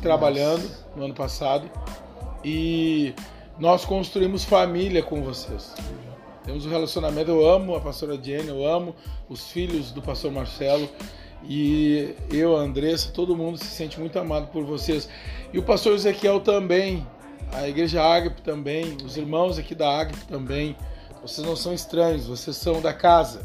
[0.00, 1.68] trabalhando no ano passado.
[2.44, 3.12] E
[3.58, 5.74] nós construímos família com vocês.
[6.44, 7.30] Temos um relacionamento.
[7.30, 8.94] Eu amo a pastora Jenny, eu amo
[9.28, 10.88] os filhos do pastor Marcelo.
[11.48, 15.08] E eu, a Andressa, todo mundo se sente muito amado por vocês.
[15.52, 17.06] E o pastor Ezequiel também,
[17.52, 20.76] a igreja Ágape também, os irmãos aqui da Ágape também.
[21.22, 23.42] Vocês não são estranhos, vocês são da casa.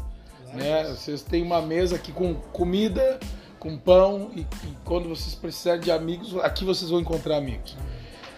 [0.52, 0.84] Né?
[0.84, 3.18] Vocês têm uma mesa aqui com comida,
[3.58, 7.76] com pão, e, e quando vocês precisarem de amigos, aqui vocês vão encontrar amigos.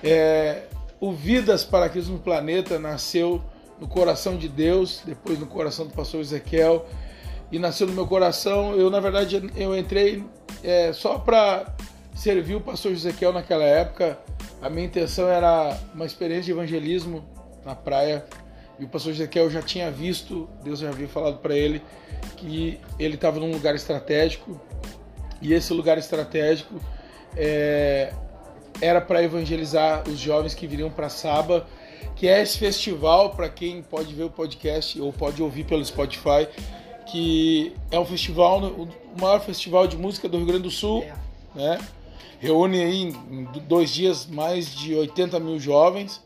[0.03, 0.65] É,
[1.01, 3.43] o Vidas para Cristo no Planeta nasceu
[3.81, 6.87] no coração de Deus, depois no coração do pastor Ezequiel,
[7.51, 8.75] e nasceu no meu coração.
[8.75, 10.25] Eu, na verdade, eu entrei
[10.63, 11.75] é, só para
[12.15, 14.19] servir o pastor Ezequiel naquela época.
[14.63, 17.25] A minha intenção era uma experiência de evangelismo
[17.65, 18.25] na praia.
[18.79, 21.81] E o pastor Ezequiel já tinha visto, Deus já havia falado para ele
[22.37, 24.61] que ele estava num lugar estratégico.
[25.41, 26.81] E esse lugar estratégico
[27.37, 28.13] é,
[28.81, 31.67] era para evangelizar os jovens que viriam para Saba,
[32.17, 36.49] que é esse festival, para quem pode ver o podcast ou pode ouvir pelo Spotify,
[37.07, 38.89] que é um festival, o
[39.21, 41.15] maior festival de música do Rio Grande do Sul, É.
[41.55, 41.81] né?
[42.41, 46.23] Reúne aí em dois dias mais de 80 mil jovens.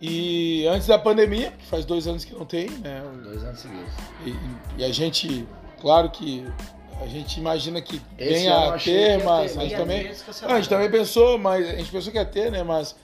[0.00, 3.02] E antes da pandemia, que faz dois anos que não tem, né?
[3.22, 3.92] Dois anos seguidos.
[4.24, 4.34] E,
[4.78, 5.46] e a gente,
[5.80, 6.46] claro que
[7.02, 10.10] a gente imagina que Esse venha a ter, mas a mas gente também.
[10.42, 12.62] Ah, a gente também pensou, mas a gente pensou que ia ter, né?
[12.62, 12.94] Mas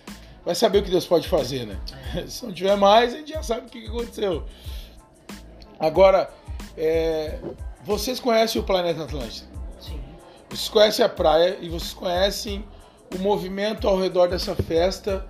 [0.45, 1.77] vai saber o que Deus pode fazer, né?
[2.29, 4.45] Se não tiver mais, a gente já sabe o que aconteceu.
[5.79, 6.31] Agora,
[6.77, 7.39] É,
[7.85, 9.47] vocês conhecem o planeta Atlântida?
[9.81, 10.01] Sim.
[10.49, 12.65] Vocês conhecem a praia e vocês conhecem
[13.15, 15.27] o movimento ao redor dessa festa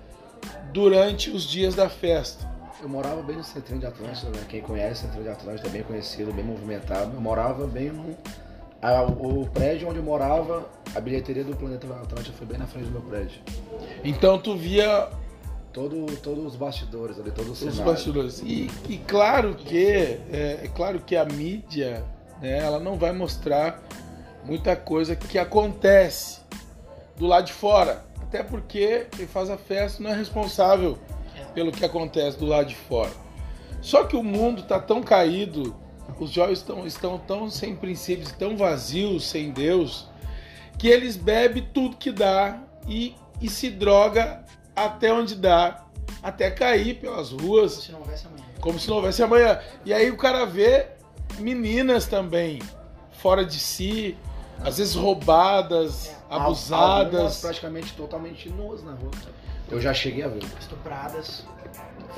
[0.72, 2.46] durante os dias da festa.
[2.82, 4.44] Eu morava bem no centrinho de Atlântida, né?
[4.48, 7.14] Quem conhece o centrinho de Atlântida é bem conhecido, bem movimentado.
[7.14, 8.16] Eu morava bem no.
[8.82, 12.84] a- o prédio onde eu morava, a bilheteria do Planeta Atlântida foi bem na frente
[12.86, 13.40] do meu prédio.
[14.04, 15.08] Então tu via
[15.76, 18.40] Todo, todos os bastidores ali, todo o os bastidores.
[18.40, 22.02] E, e claro que é, é claro que a mídia,
[22.40, 23.82] né, ela não vai mostrar
[24.42, 26.40] muita coisa que acontece
[27.18, 28.06] do lado de fora.
[28.22, 30.96] Até porque quem faz a festa não é responsável
[31.52, 33.12] pelo que acontece do lado de fora.
[33.82, 35.76] Só que o mundo está tão caído,
[36.18, 40.08] os jovens estão, estão tão sem princípios, tão vazios, sem Deus,
[40.78, 44.45] que eles bebem tudo que dá e, e se droga
[44.76, 45.82] até onde dá,
[46.22, 48.44] até cair pelas ruas, Se não houvesse amanhã.
[48.60, 49.58] como se não houvesse amanhã.
[49.84, 50.88] E aí o cara vê
[51.38, 52.60] meninas também
[53.12, 54.16] fora de si,
[54.60, 57.40] às vezes roubadas, Algumas abusadas.
[57.40, 59.10] praticamente totalmente nuas na rua.
[59.70, 60.44] Eu já cheguei a ver.
[60.60, 61.44] Estupradas.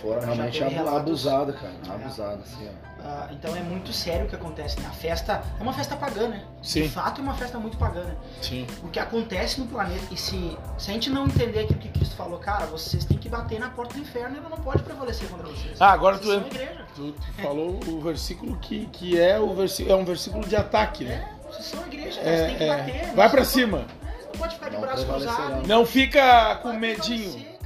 [0.03, 1.73] Foram Já realmente abusada, cara.
[1.89, 2.88] Abusada, assim, ó.
[3.05, 4.87] Ah, então é muito sério o que acontece, né?
[4.89, 6.43] A festa é uma festa pagã, né?
[6.63, 6.83] Sim.
[6.83, 8.15] De fato é uma festa muito pagã, né?
[8.43, 8.67] Sim.
[8.83, 12.17] O que acontece no planeta, e se, se a gente não entender aquilo que Cristo
[12.17, 15.29] falou, cara, vocês têm que bater na porta do inferno e ela não pode prevalecer
[15.29, 15.81] contra vocês.
[15.81, 16.85] Ah, agora vocês tu- são igreja.
[16.97, 21.05] Tu, tu falou o versículo que, que é, o versículo, é um versículo de ataque,
[21.05, 21.31] né?
[21.33, 22.77] É, vocês são igreja, É, vocês têm que é.
[22.77, 23.15] bater.
[23.15, 23.79] Vai pra cima.
[23.79, 25.67] pode- é, Não pode ficar de Não braço cruzado.
[25.67, 27.58] Não fica com medinho.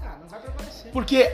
[0.93, 1.25] Porque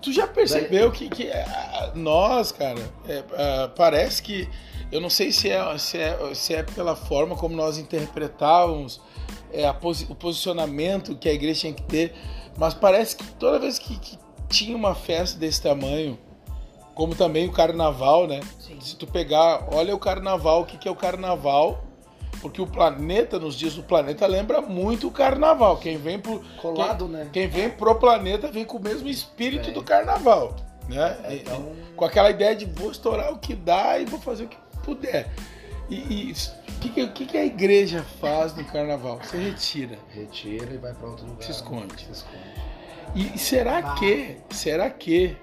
[0.00, 2.78] tu- já percebeu que, que ah, nós, cara,
[3.08, 4.48] é, ah, parece que.
[4.92, 9.00] Eu não sei se é, se, é, se é pela forma como nós interpretávamos
[9.52, 12.14] é, posi- o posicionamento que a igreja tinha que ter,
[12.56, 16.18] mas parece que toda vez que, que tinha uma festa desse tamanho,
[16.94, 18.40] como também o carnaval, né?
[18.58, 18.80] Sim.
[18.80, 21.84] Se tu pegar, olha o carnaval, o que, que é o carnaval?
[22.40, 25.78] Porque o planeta, nos dias do planeta, lembra muito o carnaval.
[25.78, 27.28] Quem vem pro, Colado, né?
[27.32, 29.74] quem vem pro planeta vem com o mesmo espírito Vem.
[29.74, 30.54] do carnaval,
[30.88, 31.16] né?
[31.30, 34.56] Então, Com aquela ideia de vou estourar o que dá e vou fazer o que
[34.84, 35.28] puder.
[35.90, 36.32] E
[36.68, 39.20] o que, que, o que a igreja faz no carnaval?
[39.22, 39.98] Se retira.
[40.14, 41.42] retira e vai pra outro lugar.
[41.42, 42.04] Se esconde.
[42.04, 42.68] Se esconde.
[43.14, 45.34] E será que, será que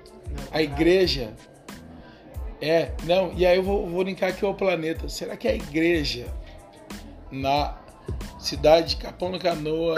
[0.51, 1.33] a igreja
[2.61, 5.09] é, não, e aí eu vou, vou linkar aqui ao planeta.
[5.09, 6.27] Será que a igreja
[7.31, 7.75] na
[8.39, 9.95] cidade de Capão da Canoa,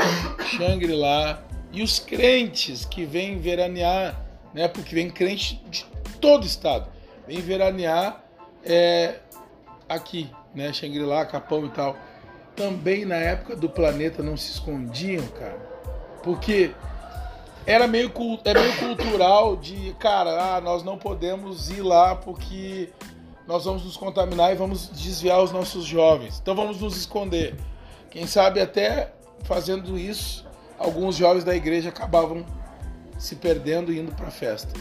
[0.57, 4.19] Xangri-Lá e os crentes que vêm veranear,
[4.53, 4.67] né?
[4.67, 5.85] Porque vem crente de
[6.21, 6.89] todo o estado,
[7.27, 8.23] vem veranear
[8.63, 9.19] é,
[9.87, 10.71] aqui, né?
[10.71, 11.95] Xangri-Lá, Capão e tal.
[12.55, 15.59] Também na época do planeta não se escondiam, cara.
[16.23, 16.71] Porque
[17.65, 18.11] era meio,
[18.45, 22.89] é meio cultural de, cara, ah, nós não podemos ir lá porque
[23.47, 26.39] nós vamos nos contaminar e vamos desviar os nossos jovens.
[26.41, 27.55] Então vamos nos esconder.
[28.09, 30.45] Quem sabe até fazendo isso,
[30.77, 32.45] alguns jovens da igreja acabavam
[33.17, 34.73] se perdendo e indo para a festa.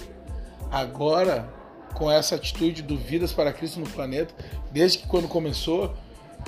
[0.70, 1.48] Agora,
[1.94, 4.34] com essa atitude do Vidas para Cristo no planeta,
[4.72, 5.94] desde que quando começou,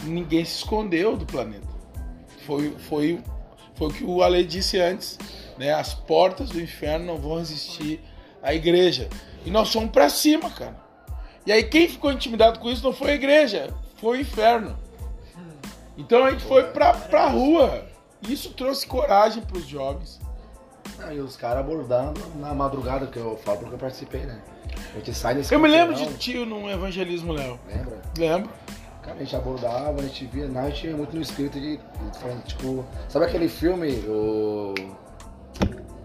[0.03, 1.69] ninguém se escondeu do planeta.
[2.45, 3.21] Foi, foi,
[3.75, 5.19] foi o que o Ale disse antes,
[5.57, 5.73] né?
[5.73, 8.01] As portas do inferno não vão resistir
[8.43, 9.09] à igreja.
[9.47, 10.88] E nós fomos para cima, cara.
[11.49, 14.77] E aí quem ficou intimidado com isso não foi a igreja, foi o inferno.
[15.97, 17.87] Então a gente foi pra, pra rua.
[18.29, 20.21] Isso trouxe coragem pros jovens.
[20.99, 24.43] Ah, e os caras abordando na madrugada, que eu falo porque eu participei, né?
[24.93, 27.59] A gente sai nesse Eu me lembro de tio num evangelismo, Léo.
[27.67, 28.03] Lembra?
[28.19, 28.51] Lembro.
[29.01, 31.79] Cara, a gente abordava, a gente via, não, a gente ia muito no espírito de.
[31.79, 32.85] de falando, tipo.
[33.09, 33.91] Sabe aquele filme?
[34.07, 34.75] O.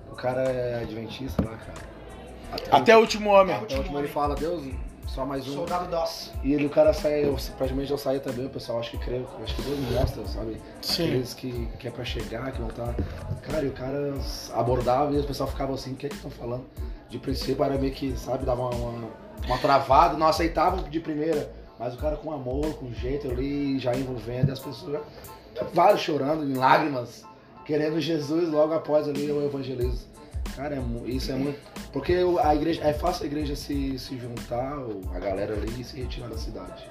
[0.10, 2.71] O cara é adventista lá, cara.
[2.71, 3.53] Até o último homem.
[3.53, 4.63] Até o último ele fala, Deus,
[5.08, 5.54] só mais um.
[5.54, 6.32] Soldado DOS.
[6.44, 9.28] E ele, o cara sai, eu, praticamente eu saía também, o pessoal acho que creu,
[9.44, 10.58] acho que Deus mostra, sabe?
[10.82, 11.04] Sim.
[11.08, 12.96] Aqueles que, que é pra chegar, que vão estar.
[13.44, 14.13] Cara, e o cara
[14.54, 16.66] abordava e o pessoal ficava assim, o que é que estão falando?
[17.10, 19.10] De princípio era meio que, sabe, dava uma, uma,
[19.46, 23.94] uma travada, não aceitavam de primeira, mas o cara com amor, com jeito ali, já
[23.96, 27.24] envolvendo, e as pessoas, já- vários chorando, em lágrimas,
[27.66, 30.12] querendo Jesus logo após ali o evangelismo.
[30.56, 31.60] Cara, é isso é muito.
[31.91, 32.82] Porque a igreja.
[32.84, 34.77] É fácil a igreja se, se juntar,
[35.15, 36.84] a galera ali, e se retirar da cidade.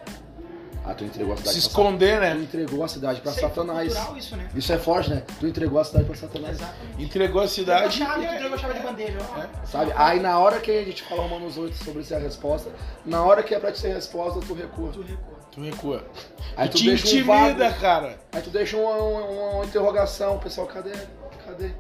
[0.84, 2.32] Ah, tu entregou a cidade Se pra esconder, Satanás.
[2.32, 2.42] Tu né?
[2.44, 3.92] entregou a cidade pra Isso foi Satanás.
[3.94, 4.48] cultural isso, né?
[4.52, 5.22] Isso é forte, né?
[5.38, 6.56] Tu entregou a cidade pra Satanás.
[6.56, 7.02] Exatamente.
[7.04, 7.98] Entregou a Entregou a cidade.
[7.98, 9.18] chave, tu aí- entregou a chave de bandeja.
[9.20, 9.64] ó.
[9.66, 9.92] Sabe?
[9.94, 12.68] Aí na hora que a gente fala Romanos 8 sobre se é a resposta,
[13.06, 14.90] na hora que é pra te ser resposta, tu recua.
[14.90, 15.38] Tu recua.
[15.52, 16.04] Tu recua.
[16.56, 17.80] Aí E tu te deixa um intimida, vago.
[17.80, 18.18] cara.
[18.32, 20.90] Aí tu deixa uma, uma- uma interrogação, pessoal, cadê?
[21.46, 21.70] Cadê?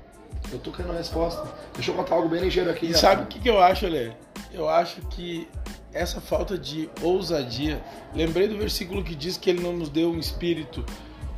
[0.50, 1.46] Eu tô querendo a resposta.
[1.74, 2.86] Deixa eu contar algo bem ligeiro aqui.
[2.86, 4.12] E sabe o que, que eu acho, Lê?
[4.52, 5.48] Eu acho que
[5.92, 7.82] essa falta de ousadia.
[8.14, 10.84] Lembrei do versículo que diz que ele não nos deu um espírito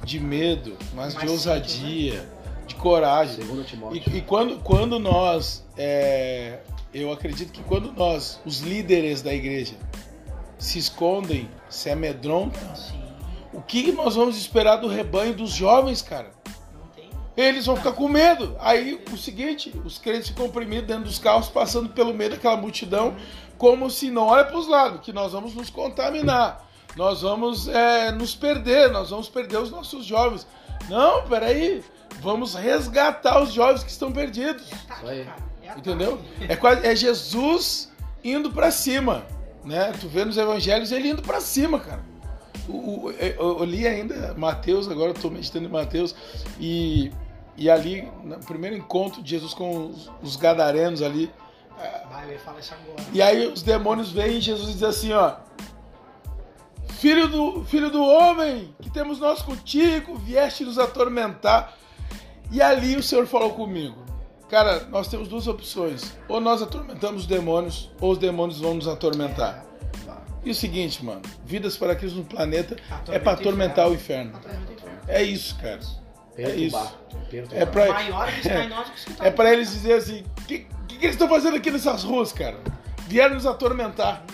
[0.05, 2.29] de medo, mas, Mas de sim, ousadia,
[2.67, 3.37] de coragem.
[3.37, 4.03] Segundo Timóteo.
[4.12, 6.61] E, e quando, quando nós, é,
[6.93, 9.75] eu acredito que quando nós, os líderes da igreja,
[10.59, 13.03] se escondem, se amedrontam, Sim,
[13.53, 16.31] o que nós vamos esperar do rebanho dos jovens, cara?
[17.37, 18.57] Eles vão ficar com medo.
[18.61, 23.16] Aí o seguinte, os crentes ficam oprimidos dentro dos carros, passando pelo meio daquela multidão,
[23.59, 26.64] como se não olha para os lados, que nós vamos nos contaminar,
[26.97, 30.47] nós vamos é, nos perder, nós vamos perder os nossos jovens.
[30.88, 31.83] Não, peraí,
[32.20, 34.64] vamos resgatar os jovens que estão perdidos.
[35.77, 36.20] Entendeu?
[36.49, 37.90] É, quase, é Jesus
[38.23, 39.25] indo para cima,
[39.64, 39.92] né?
[40.01, 42.03] Tu vê nos evangelhos ele indo para cima, cara.
[42.68, 46.14] O, o- eu, eu li ainda Mateus, agora eu tô meditando em Mateus,
[46.61, 47.11] e,
[47.57, 51.31] e ali, no primeiro encontro de Jesus com os, os gadarenos ali,
[52.09, 53.09] Vai, eu ia falar isso agora.
[53.12, 55.35] e aí os demônios vêm e Jesus diz assim, ó.
[56.88, 61.75] Filho do, filho do homem, que temos nós contigo, vieste nos atormentar.
[62.51, 64.05] E ali o Senhor falou comigo.
[64.49, 66.17] Cara, nós temos duas opções.
[66.29, 69.67] Ou nós atormentamos os demônios, ou os demônios vão nos atormentar.
[70.45, 72.77] E o seguinte, mano, vidas para Cristo no planeta
[73.09, 74.37] é para atormentar o inferno.
[74.37, 74.99] Atormenta o inferno.
[75.09, 75.81] É isso, cara.
[76.37, 76.77] É isso.
[77.31, 77.62] Perturbar.
[77.62, 79.70] É pra, Maior que está em nós do que os que estão é pra eles
[79.70, 82.59] dizer assim, o que, que, que eles estão fazendo aqui nessas ruas, cara?
[83.07, 84.25] Vieram nos atormentar.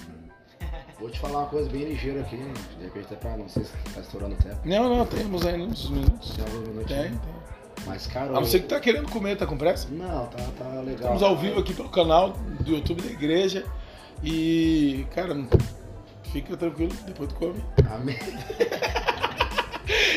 [0.99, 3.73] Vou te falar uma coisa bem ligeira aqui, de repente até pra não sei se
[3.95, 4.61] tá estourando o tempo.
[4.65, 6.35] Não, não, temos ainda uns minutos.
[6.35, 6.93] Tem alguns minutos.
[6.93, 7.41] Tem, tem.
[7.87, 8.29] Mas, cara.
[8.29, 9.89] A não ser que tá querendo comer, tá com pressa?
[9.91, 10.95] Não, tá, tá legal.
[10.95, 13.65] Estamos ao vivo aqui pelo canal do YouTube da igreja.
[14.23, 15.35] E, cara,
[16.25, 17.65] fica tranquilo, depois tu come.
[17.91, 18.19] Amém.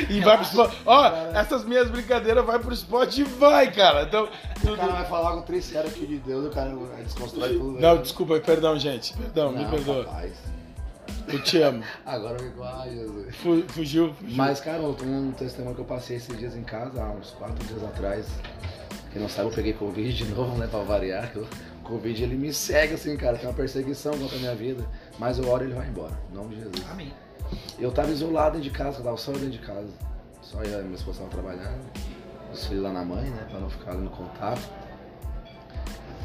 [0.09, 0.81] E vai pro Spotify.
[0.85, 4.03] Ó, essas minhas brincadeiras vai pro Spotify, cara.
[4.03, 4.27] Então.
[4.63, 7.79] O cara vai falar com três sérios aqui de Deus, o cara vai desconstrói tudo.
[7.79, 8.01] Não, né?
[8.01, 9.13] desculpa, perdão, gente.
[9.15, 10.03] Perdão, me Não, perdoa.
[10.05, 10.33] rapaz.
[11.27, 11.83] Eu te amo.
[12.05, 13.35] Agora eu fico, ai, Jesus.
[13.37, 14.35] Fu- Fugiu, fugiu.
[14.35, 17.31] Mas, cara, eu tenho um testemunho que eu passei esses dias em casa, há uns
[17.31, 18.25] quatro dias atrás.
[19.11, 21.31] Quem não sabe, eu peguei Covid de novo, né, pra variar.
[21.35, 21.47] O
[21.83, 24.85] Covid, ele me segue, assim, cara, tem uma perseguição contra a minha vida.
[25.17, 26.83] Mas eu oro e ele vai embora, em nome de Jesus.
[26.91, 27.13] Amém.
[27.79, 29.89] Eu tava isolado dentro de casa, eu tava só dentro de casa.
[30.41, 31.81] Só eu e minha esposa tava trabalhando.
[32.51, 33.47] Os filhos lá na mãe, né?
[33.49, 34.61] Pra não ficar no contato.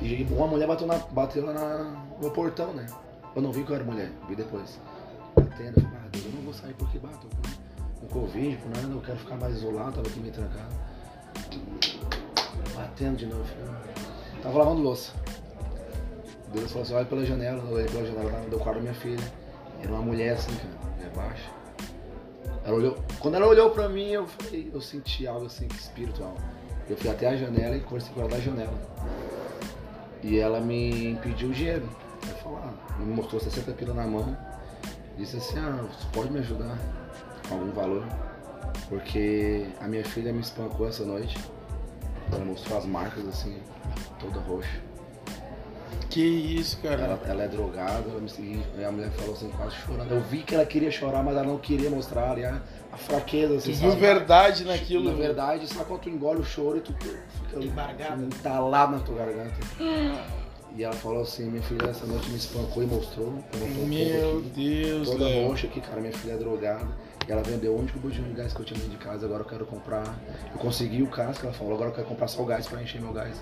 [0.03, 2.87] E uma mulher bateu, na, bateu lá na- no portão, né?
[3.35, 4.79] Eu não vi que eu era mulher, vi depois.
[5.35, 7.27] Batendo, eu falei, ah, Deus, eu não vou sair porque bato
[8.01, 10.75] com, com Covid, por nada, eu quero ficar mais isolado, tava aqui meio trancado.
[12.75, 15.13] Batendo de novo, falei, "Ah." Tava lavando louça.
[16.53, 19.33] Deus falou assim, olha pela janela, eu pela janela do quarto da minha filha.
[19.83, 21.51] Era uma mulher assim, cara, mulher baixa.
[22.65, 26.35] Ela olhou, quando ela olhou pra mim, eu falei, eu senti algo assim espiritual.
[26.89, 28.73] Eu fui até a janela e conversei com ela da janela.
[30.23, 31.89] E ela me pediu dinheiro.
[32.27, 34.37] Eu falei, ah, me mostrou 60 pila na mão.
[35.17, 36.79] Disse assim, ah, você pode me ajudar
[37.49, 38.05] com algum valor?
[38.89, 41.39] Porque a minha filha me espancou essa noite.
[42.33, 43.59] Ela mostrou as marcas assim,
[44.19, 44.88] toda roxa.
[46.11, 47.03] Que isso, cara.
[47.03, 50.11] Ela, ela é drogada, ela me seguiu, a mulher falou assim, quase chorando.
[50.11, 53.57] Eu vi que ela queria chorar, mas ela não queria mostrar ali a, a fraqueza,
[53.57, 54.01] assim, viu sabe?
[54.01, 55.11] verdade naquilo.
[55.11, 58.25] Na verdade, sabe quando tu engole o choro e tu fica Embargado.
[58.25, 59.55] entalado na tua garganta.
[60.75, 63.31] E ela falou assim, minha filha essa noite me espancou e mostrou.
[63.33, 64.51] mostrou Meu aqui,
[64.85, 65.49] Deus, Toda Léo.
[65.49, 66.89] roxa aqui, cara, minha filha é drogada.
[67.29, 69.47] Ela vendeu o único budinho de gás que eu tinha dentro de casa, agora eu
[69.47, 70.19] quero comprar.
[70.53, 73.01] Eu consegui o que ela falou, agora eu quero comprar só o gás pra encher
[73.01, 73.37] meu gás.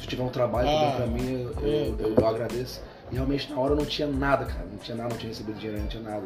[0.00, 2.18] Se tiver um trabalho Ah, pra mim, eu, eu, eu, Deus.
[2.24, 2.82] agradeço.
[3.10, 4.64] E realmente na hora eu não tinha nada, cara.
[4.70, 6.24] Não tinha nada, não tinha recebido dinheiro, não tinha nada.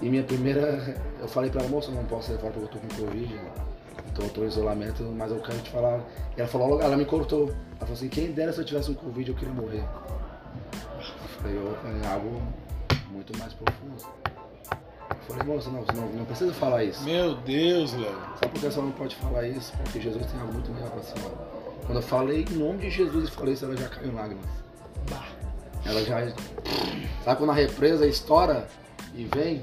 [0.00, 0.96] E minha primeira.
[1.20, 3.40] Eu falei pra ela, moça, eu não posso fora porque eu tô com Covid.
[4.10, 6.00] Então eu tô em isolamento, mas eu quero te falar.
[6.36, 7.48] E ela falou, logo- ela me cortou.
[7.48, 9.84] Ela falou assim, quem dera se eu tivesse um Covid, eu queria morrer.
[10.64, 12.42] Eu falei, opa, é algo
[13.10, 13.94] muito mais profundo.
[15.28, 17.02] Eu falei, moça, não, você não, não precisa falar isso.
[17.04, 18.16] Meu Deus, Léo.
[18.40, 19.72] Sabe por que você não pode falar isso?
[19.76, 21.30] Porque Jesus tem algo muito melhor pra cima.
[21.84, 24.46] Quando eu falei em nome de Jesus e falei isso, ela já caiu em lágrimas.
[25.84, 26.32] Ela já.
[27.24, 28.68] Sabe quando a represa estoura
[29.14, 29.62] e vem?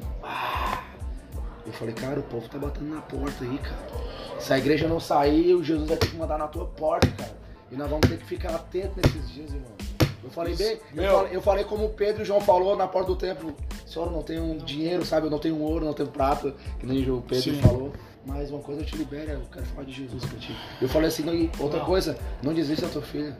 [1.65, 4.39] Eu falei, cara, o povo tá batendo na porta aí, cara.
[4.39, 7.35] Se a igreja não sair, o Jesus vai ter que mandar na tua porta, cara.
[7.71, 9.94] E nós vamos ter que ficar atentos nesses dias, irmão.
[10.25, 12.87] Eu falei bem, eu falei, eu falei como o Pedro e o João falou na
[12.87, 13.55] porta do templo.
[13.85, 15.27] Senhor, eu não tenho dinheiro, sabe?
[15.27, 17.61] Eu não tenho ouro, não tenho prata, que nem o Pedro Sim.
[17.61, 17.93] falou.
[18.25, 20.55] Mas uma coisa eu te libero, eu quero falar de Jesus pra ti.
[20.81, 21.85] Eu falei assim, e outra Não.
[21.85, 23.37] coisa, não desista da tua filha.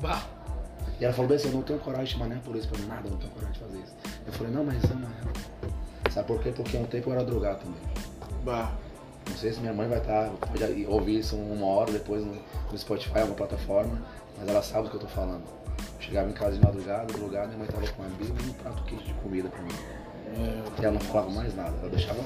[0.00, 0.22] Bah.
[0.98, 2.80] E ela falou bem assim, eu não tenho coragem de chamar nem a polícia pra
[2.86, 3.94] nada, eu não tenho coragem de fazer isso.
[4.26, 6.10] Eu falei, não, mas ama ela.
[6.10, 6.52] Sabe por quê?
[6.56, 7.80] Porque há um tempo eu era drogado também.
[8.42, 8.72] Bah.
[9.28, 12.34] Não sei se minha mãe vai estar, pode ouvir isso uma hora depois no,
[12.72, 14.00] no Spotify, alguma plataforma,
[14.38, 15.44] mas ela sabe do que eu tô falando.
[16.04, 18.82] Chegava em casa de madrugada, drogado, minha mãe tava com a Bíblia e um prato
[18.84, 19.72] quente de comida pra mim.
[20.36, 22.18] É, E ela não falava mais nada, ela deixava.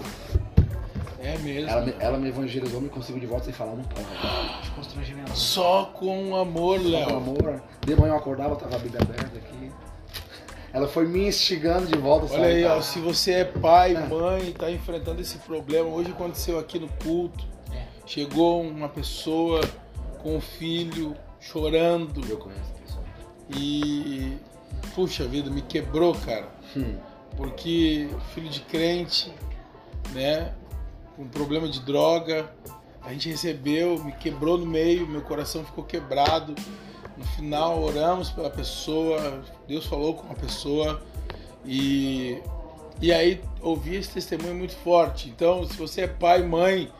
[1.20, 1.70] é mesmo.
[1.70, 4.04] Ela me, ela me evangelizou, me conseguiu de volta sem falar um pão.
[4.74, 5.36] Constrangimento.
[5.36, 7.16] Só com amor, Só com Léo.
[7.16, 7.62] amor.
[7.86, 9.70] De manhã eu acordava, tava a Bíblia aberta aqui.
[10.72, 12.82] Ela foi me instigando de volta, Olha sabe, aí, ó, cara?
[12.82, 17.44] se você é pai, mãe, tá enfrentando esse problema, hoje aconteceu aqui no culto.
[17.72, 17.84] É.
[18.04, 19.60] Chegou uma pessoa
[20.22, 22.77] com um filho chorando Eu conheço.
[23.50, 24.36] E
[24.94, 26.48] puxa vida, me quebrou, cara.
[26.76, 26.96] Hum.
[27.36, 29.32] Porque filho de crente,
[30.12, 30.52] né,
[31.16, 32.52] com problema de droga,
[33.00, 36.54] a gente recebeu, me quebrou no meio, meu coração ficou quebrado.
[37.16, 41.02] No final oramos pela pessoa, Deus falou com a pessoa
[41.64, 42.40] e
[43.00, 45.28] e aí ouvi esse testemunho muito forte.
[45.28, 46.90] Então, se você é pai, mãe,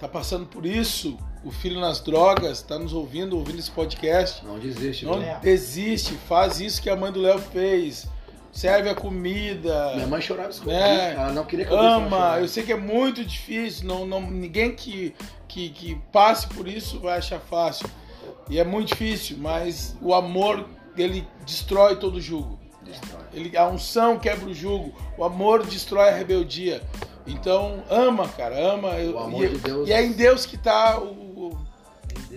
[0.00, 4.58] tá passando por isso, o filho nas drogas, tá nos ouvindo, ouvindo esse podcast, Não
[4.58, 5.20] desiste, não?
[5.20, 5.38] É.
[5.40, 8.06] desiste, faz isso que a mãe do Léo fez.
[8.52, 9.92] Serve a comida.
[9.94, 10.78] Minha mãe chorava escondida.
[10.78, 11.14] É.
[11.14, 12.38] Ela não queria que eu ama.
[12.38, 15.14] Eu sei que é muito difícil, não, não, ninguém que,
[15.48, 17.88] que, que passe por isso vai achar fácil.
[18.50, 22.58] E é muito difícil, mas o amor, ele destrói todo o jugo.
[22.82, 23.22] Destrói.
[23.32, 26.82] Ele, a unção quebra o jugo, o amor destrói a rebeldia.
[27.26, 28.90] Então, ama, cara, ama.
[29.14, 31.56] O amor e, de Deus- e é em Deus que tá o,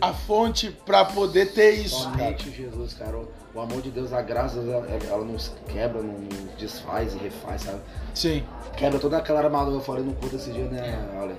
[0.02, 2.18] a fonte para poder ter isso, cara.
[2.18, 3.18] Somente Jesus, cara.
[3.18, 7.62] O- amor de Deus, a graça, ela, ela nos quebra, não nos desfaz e refaz,
[7.62, 7.80] sabe?
[8.14, 8.44] Sim.
[8.76, 9.78] Quebra toda aquela armadura.
[9.78, 11.36] Eu falei no culto esse dia, né, Ale?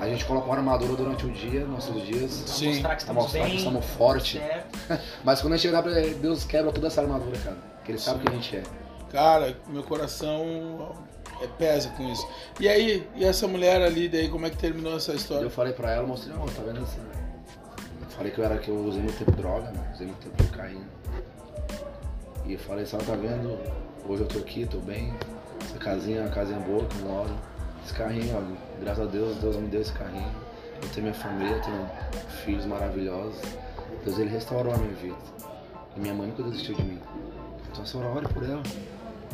[0.00, 2.32] A gente coloca uma armadura durante o dia, nossos dias.
[2.32, 2.66] Sim.
[2.70, 4.40] mostrar que Pra estamos mostrar que estamos fortes.
[5.22, 7.56] Mas quando a gente olhar pra ele, Deus quebra toda essa armadura, cara.
[7.76, 8.62] Porque ele sabe o que a gente é.
[9.12, 10.90] Cara, meu coração
[11.40, 12.26] é, pesa com isso.
[12.60, 15.44] E aí, e essa mulher ali, daí, como é que terminou essa história?
[15.44, 16.98] Eu falei pra ela, mostrei, ó, tá vendo essa.
[18.10, 19.90] Falei que eu era que eu usei muito tempo droga, né?
[19.92, 20.86] Usei muito tempo cocaína.
[22.46, 23.58] E eu falei, só tá vendo?
[24.08, 25.12] Hoje eu tô aqui, tô bem.
[25.62, 27.34] Essa casinha, uma casinha boa que eu moro.
[27.84, 30.30] Esse carrinho, ó, graças a Deus, Deus me deu esse carrinho.
[30.82, 31.90] Eu tenho minha família, tenho
[32.44, 33.40] filhos maravilhosos.
[34.04, 35.16] Deus ele restaurou a minha vida.
[35.96, 37.00] E minha mãe nunca desistiu de mim.
[37.70, 38.62] Então a senhora ore por ela.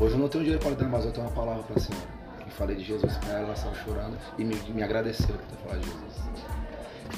[0.01, 2.07] Hoje eu não tenho dinheiro para dar, mas eu tenho uma palavra pra senhora.
[2.47, 5.57] E falei de Jesus pra ela, ela saiu chorando e me, me agradeceu por ter
[5.63, 6.31] falado de Jesus.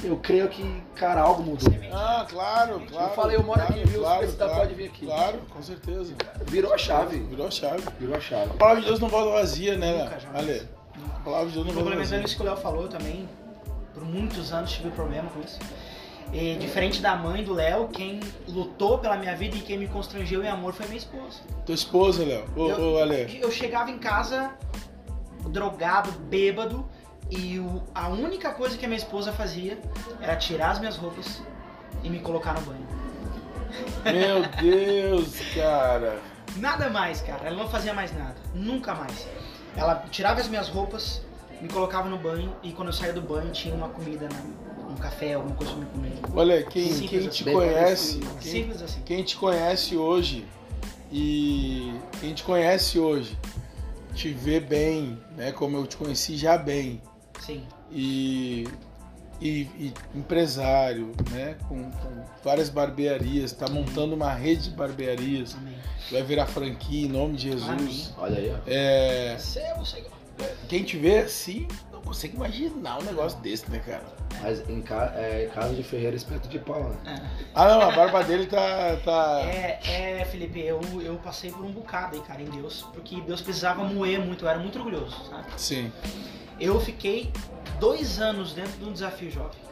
[0.04, 1.68] Eu creio que, cara, algo mudou.
[1.92, 3.08] Ah, claro, claro.
[3.10, 3.92] Eu falei, eu moro claro, aqui, viu?
[3.92, 5.06] Se Claro, precisar, claro, pode vir aqui.
[5.06, 6.14] Claro, com certeza.
[6.46, 7.18] Virou a chave.
[7.20, 7.82] Virou a chave.
[8.00, 8.50] Virou a chave.
[8.50, 10.48] A palavra de Deus não volta vazia, né, Nunca, jamais.
[10.48, 10.68] Ale,
[11.14, 12.24] a palavra de Deus não volta Complementando vazia.
[12.24, 13.28] isso que o Léo falou também,
[13.94, 15.58] por muitos anos tive problema com isso.
[16.32, 18.18] E, diferente da mãe do Léo, quem
[18.48, 21.40] lutou pela minha vida e quem me constrangeu em amor foi minha esposa.
[21.66, 22.44] Tua esposa, Léo.
[22.56, 23.38] Ô, Eu- ô, Ale.
[23.40, 24.50] Eu chegava em casa
[25.48, 26.88] drogado, bêbado,
[27.30, 29.78] e o- a única coisa que a minha esposa fazia
[30.20, 31.42] era tirar as minhas roupas
[32.02, 32.86] e me colocar no banho.
[34.04, 36.18] Meu Deus, cara.
[36.56, 37.46] Nada mais, cara.
[37.46, 38.36] Ela não fazia mais nada.
[38.54, 39.26] Nunca mais.
[39.76, 41.22] Ela tirava as minhas roupas,
[41.60, 44.42] me colocava no banho e quando eu saía do banho tinha uma comida, né?
[44.92, 46.12] Um café, alguma coisa pra me comer.
[46.34, 47.28] Olha, quem, Simples quem assim.
[47.28, 49.00] te Bem conhece, quem, Simples assim.
[49.04, 50.46] quem te conhece hoje
[51.10, 53.36] e quem te conhece hoje
[54.14, 55.52] te vê bem, né?
[55.52, 57.00] Como eu te conheci já bem.
[57.40, 57.64] Sim.
[57.90, 58.68] e,
[59.40, 61.56] e, e empresário, né?
[61.68, 65.74] Com, com várias barbearias, tá montando uma rede de barbearias, Amém.
[66.10, 67.68] vai virar franquia em nome de Jesus.
[67.68, 68.06] Amém.
[68.18, 68.58] Olha aí, ó.
[68.66, 70.10] É, Céu, Senhor.
[70.68, 71.66] quem te vê assim
[72.02, 74.04] não consegue imaginar um negócio desse, né, cara?
[74.42, 75.12] Mas em, ca...
[75.14, 76.96] é, casa de Ferreira, espeto de pau, né?
[77.06, 77.46] É.
[77.54, 78.96] Ah, não, a barba dele tá.
[79.04, 79.40] tá...
[79.42, 83.40] É, é, Felipe, eu, eu passei por um bocado aí, cara, em Deus, porque Deus
[83.40, 85.46] precisava moer muito, eu era muito orgulhoso, sabe?
[85.56, 85.92] Sim.
[86.58, 87.32] Eu fiquei
[87.78, 89.71] dois anos dentro de um desafio jovem.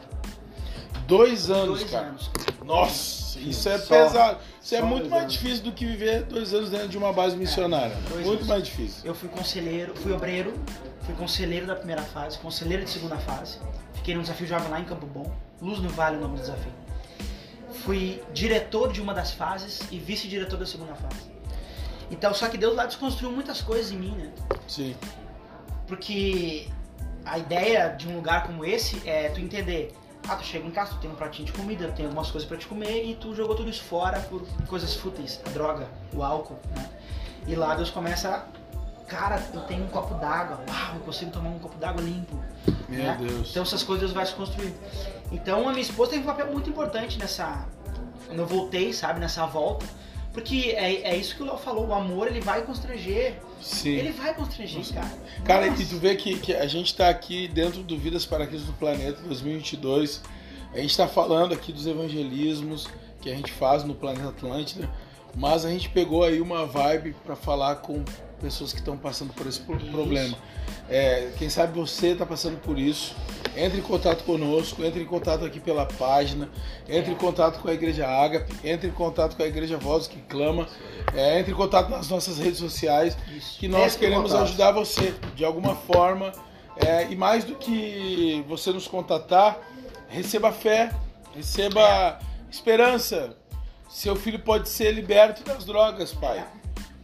[1.06, 2.06] Dois anos, dois cara.
[2.08, 2.30] anos.
[2.64, 4.38] Nossa, isso é Só- pesado.
[4.62, 5.34] Isso é muito mais anos.
[5.34, 7.96] difícil do que viver dois anos dentro de uma base missionária.
[8.08, 8.46] dois muito anos.
[8.46, 9.00] mais difícil.
[9.04, 10.52] Eu fui conselheiro, fui obreiro,
[11.02, 13.58] fui conselheiro da primeira fase, conselheiro de segunda fase.
[13.94, 15.30] Fiquei num desafio jovem lá em Campo Bom,
[15.60, 16.72] Luz no Vale é o nome do desafio.
[17.84, 21.30] Fui diretor de uma das fases e vice-diretor da segunda fase.
[22.10, 24.30] Então, só que Deus lá desconstruiu muitas coisas em mim, né?
[24.66, 24.94] Sim.
[25.86, 26.66] Porque
[27.24, 29.92] a ideia de um lugar como esse é tu entender.
[30.28, 32.56] Ah, tu chega em casa, tu tem um pratinho de comida, tem algumas coisas pra
[32.56, 36.58] te comer e tu jogou tudo isso fora por coisas fúteis, a droga, o álcool,
[36.76, 36.88] né?
[37.46, 41.50] E lá Deus começa, a, cara, eu tenho um copo d'água, uau, eu consigo tomar
[41.50, 42.38] um copo d'água limpo.
[42.88, 43.16] Meu né?
[43.18, 43.50] Deus.
[43.50, 44.76] Então essas coisas vai se construindo.
[45.32, 47.66] Então a minha esposa teve um papel muito importante nessa.
[48.26, 49.86] Quando eu voltei, sabe, nessa volta.
[50.32, 53.34] Porque é, é isso que o Léo falou, o amor ele vai constranger.
[53.60, 53.90] Sim.
[53.90, 55.12] Ele vai constranger, cara.
[55.44, 55.82] Cara, Nossa.
[55.82, 58.72] e tu vê que, que a gente tá aqui dentro do Vidas para Cristo do
[58.74, 60.22] Planeta 2022.
[60.72, 62.88] A gente tá falando aqui dos evangelismos
[63.20, 64.88] que a gente faz no Planeta Atlântida.
[65.36, 68.04] Mas a gente pegou aí uma vibe para falar com
[68.40, 70.36] pessoas que estão passando por esse problema.
[70.88, 73.14] É, quem sabe você está passando por isso.
[73.56, 76.48] Entre em contato conosco, entre em contato aqui pela página,
[76.88, 80.20] entre em contato com a Igreja Ágape, entre em contato com a Igreja Voz que
[80.22, 80.66] Clama,
[81.14, 83.58] é, entre em contato nas nossas redes sociais, Isso.
[83.58, 86.32] que nós Entre em queremos ajudar você de alguma forma.
[86.76, 89.58] É, e mais do que você nos contatar,
[90.08, 90.90] receba fé,
[91.34, 92.18] receba
[92.50, 93.36] esperança.
[93.88, 96.44] Seu filho pode ser liberto das drogas, pai.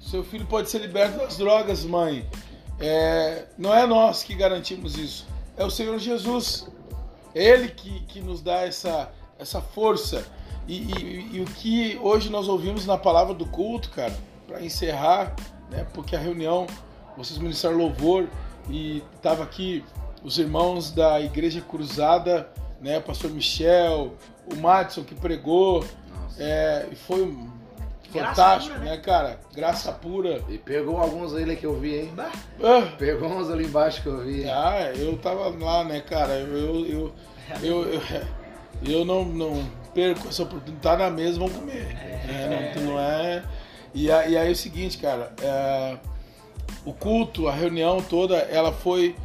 [0.06, 2.24] Seu filho pode ser liberto das drogas, mãe.
[2.78, 5.26] É, não é nós que garantimos isso,
[5.56, 6.68] é o Senhor Jesus.
[7.34, 10.24] É Ele que, que nos dá essa, essa força.
[10.68, 15.34] E, e- e o que hoje nós ouvimos na palavra do culto, cara, para encerrar,
[15.70, 16.66] né, porque a reunião,
[17.16, 18.28] vocês ministraram louvor
[18.70, 19.84] e tava aqui
[20.22, 22.48] os irmãos da Igreja Cruzada,
[22.80, 24.14] né, pastor Michel,
[24.52, 25.84] o Matson que pregou,
[26.38, 27.48] é, e foi um
[28.08, 28.96] fantástico, pura, né?
[28.96, 29.02] né?
[29.02, 29.40] cara?
[29.54, 30.42] Graça pura.
[30.48, 32.12] E pegou alguns ali que eu vi, hein?
[32.62, 34.42] Ah, Pegou uns ali embaixo que eu vi.
[34.42, 34.50] hein?
[34.50, 36.34] Ah, eu tava lá, né, cara?
[36.34, 37.12] Eu, eu, eu,
[37.62, 38.02] eu, eu,
[38.82, 40.82] eu não, não perco essa oportunidade.
[40.82, 41.86] Tá na mesa, vamos comer.
[42.28, 43.42] É, não, não é.
[43.94, 45.32] E, e aí é o seguinte, cara.
[45.42, 45.96] é,
[46.84, 49.16] o culto, a reunião toda, ela foi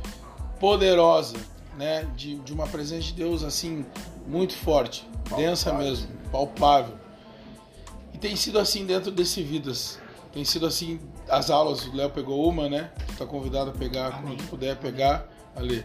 [0.60, 1.38] poderosa,
[1.78, 2.08] né?
[2.16, 3.86] De, de uma presença de Deus, assim,
[4.28, 5.92] muito forte, densa Palpável.
[5.92, 6.94] mesmo, palpável.
[8.22, 10.00] Tem sido assim dentro desse Vidas.
[10.32, 12.92] Tem sido assim, as aulas, o Léo pegou uma, né?
[13.18, 14.38] Tá convidado a pegar Amém.
[14.38, 15.84] quando puder pegar ali.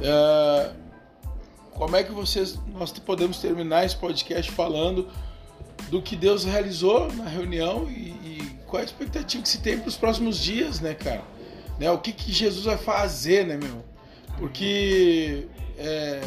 [0.00, 0.72] É,
[1.70, 5.08] como é que vocês, nós podemos terminar esse podcast falando
[5.88, 9.78] do que Deus realizou na reunião e, e qual é a expectativa que se tem
[9.78, 11.22] para os próximos dias, né, cara?
[11.78, 13.84] Né, o que, que Jesus vai fazer, né, meu?
[14.36, 15.46] Porque
[15.78, 16.20] é,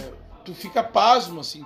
[0.45, 1.63] tu fica pasmo, assim.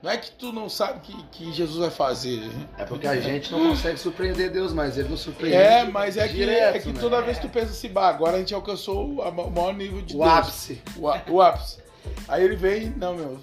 [0.00, 2.48] Não é que tu não sabe o que, que Jesus vai fazer.
[2.78, 5.56] É porque a gente não consegue surpreender Deus, mas ele nos surpreende.
[5.56, 7.00] É, mas é que, direto, é que né?
[7.00, 10.14] toda vez que tu pensa assim, bah, agora a gente alcançou o, maior nível de
[10.14, 10.30] O Deus.
[10.30, 10.82] ápice.
[10.96, 11.78] O, o ápice.
[12.28, 13.40] Aí ele vem, não, meu,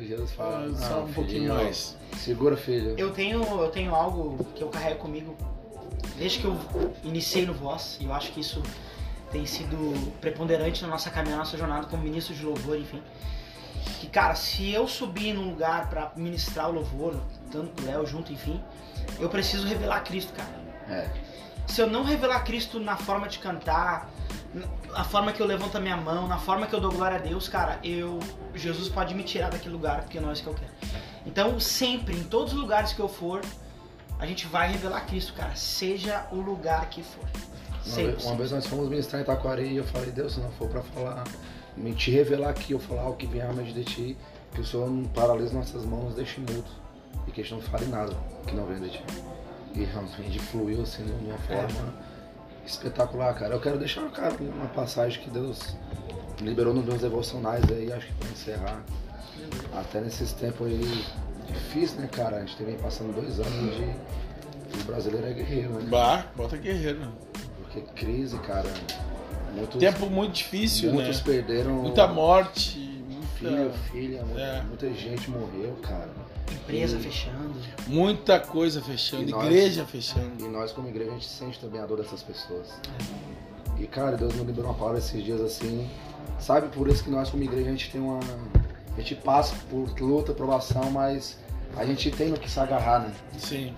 [0.00, 1.96] Jesus fala, Ah, só "Não, um pouquinho filhinho, mais.
[2.18, 2.94] Segura, filho.
[2.98, 5.36] eu tenho, eu tenho algo que eu carrego comigo
[6.18, 6.58] desde que eu
[7.04, 8.60] iniciei no Voz, e eu acho que isso
[9.30, 13.00] tem sido preponderante na nossa caminhada, na nossa jornada como ministro de louvor, enfim.
[14.00, 17.16] Que, cara, se eu subir num lugar pra ministrar o louvor,
[17.50, 18.62] tanto com o Léo junto, enfim,
[19.18, 20.62] eu preciso revelar Cristo, cara.
[20.88, 21.08] É.
[21.68, 24.10] se eu não revelar Cristo na forma de cantar,
[24.90, 27.20] na forma que eu levanto a minha mão, na forma que eu dou glória a
[27.20, 28.18] Deus, cara, eu
[28.54, 30.72] Jesus pode me tirar daquele lugar porque não é isso que eu quero.
[31.24, 33.40] Então, sempre, em todos os lugares que eu for,
[34.18, 37.24] a gente vai revelar Cristo, cara, seja o lugar que for.
[37.84, 38.12] Uma, Sempre.
[38.12, 40.68] vez, uma vez nós fomos ministrar em Itaquari e eu falei, Deus, se não for
[40.68, 41.24] pra falar,
[41.76, 44.16] me te revelar aqui, eu falar o que vem mente de ti,
[44.54, 46.64] que o Senhor não paralise nossas mãos, nos deixe mudo.
[47.26, 48.14] E que a gente não fale nada
[48.46, 49.04] que não vem de ti.
[49.74, 51.94] E realmente fluiu assim de uma forma
[52.66, 53.54] espetacular, cara.
[53.54, 55.76] Eu quero deixar, cara, uma passagem que Deus
[56.40, 58.82] liberou nos meus devocionais aí, acho que pra encerrar.
[59.74, 61.04] Até nesses tempos aí
[61.46, 62.36] difíceis, né, cara?
[62.36, 64.12] A gente teve passando dois anos de.
[64.80, 65.86] O brasileiro é guerreiro, né?
[65.88, 67.12] bah, bota guerreiro.
[67.58, 68.68] Porque crise, cara.
[69.54, 71.22] Muitos, Tempo muito difícil, muitos né?
[71.24, 72.78] perderam Muita morte,
[73.08, 74.62] muita, filho, filha, muita, É.
[74.62, 76.10] muita gente morreu, cara.
[76.50, 77.54] Empresa E- fechando.
[77.86, 80.44] muita coisa fechando, E nós- igreja fechando.
[80.44, 82.68] E nós como igreja a gente sente também a dor dessas pessoas.
[83.78, 85.88] E cara, Deus me liberou uma palavra esses dias assim.
[86.38, 88.20] Sabe, por isso que nós como igreja a gente tem uma.
[88.96, 91.38] A gente passa por luta, provação, mas
[91.76, 93.12] a gente tem no que se agarrar, né?
[93.38, 93.74] Sim.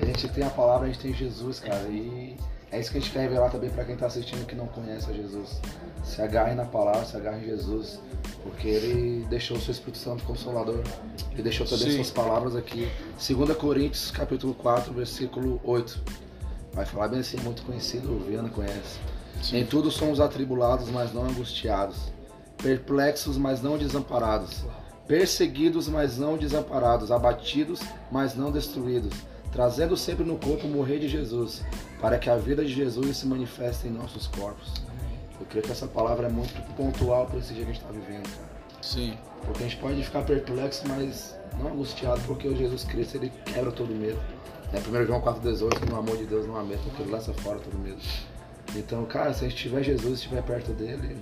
[0.00, 1.88] A gente tem a palavra, a gente tem Jesus, cara.
[1.88, 2.36] E
[2.72, 5.10] é isso que a gente quer revelar também pra quem tá assistindo que não conhece
[5.10, 5.60] a Jesus.
[6.04, 8.00] Se agarre na palavra, se agarre em Jesus.
[8.44, 10.80] Porque ele deixou o seu Espírito Santo Consolador.
[11.32, 11.96] Ele deixou também Sim.
[11.96, 12.88] suas palavras aqui.
[13.18, 16.00] 2 Coríntios, capítulo 4, versículo 8.
[16.72, 19.00] Vai falar bem assim, muito conhecido, o Viana conhece.
[19.52, 21.96] Em tudo somos atribulados, mas não angustiados.
[22.62, 24.64] Perplexos, mas não desamparados.
[25.08, 27.10] Perseguidos, mas não desamparados.
[27.10, 27.80] Abatidos,
[28.12, 29.12] mas não destruídos.
[29.50, 31.64] Trazendo sempre no corpo o morrer de Jesus,
[32.00, 34.74] para que a vida de Jesus se manifeste em nossos corpos.
[35.38, 37.92] Eu creio que essa palavra é muito pontual para esse dia que a gente está
[37.92, 38.50] vivendo, cara.
[38.82, 39.16] Sim.
[39.44, 43.70] Porque a gente pode ficar perplexo, mas não angustiado, porque o Jesus Cristo ele quebra
[43.70, 44.18] todo medo.
[44.72, 47.58] É 1 João 4,18, no amor de Deus não há medo, porque ele lança fora
[47.58, 47.98] todo medo.
[48.76, 51.18] Então, cara, se a gente tiver Jesus, estiver perto dele,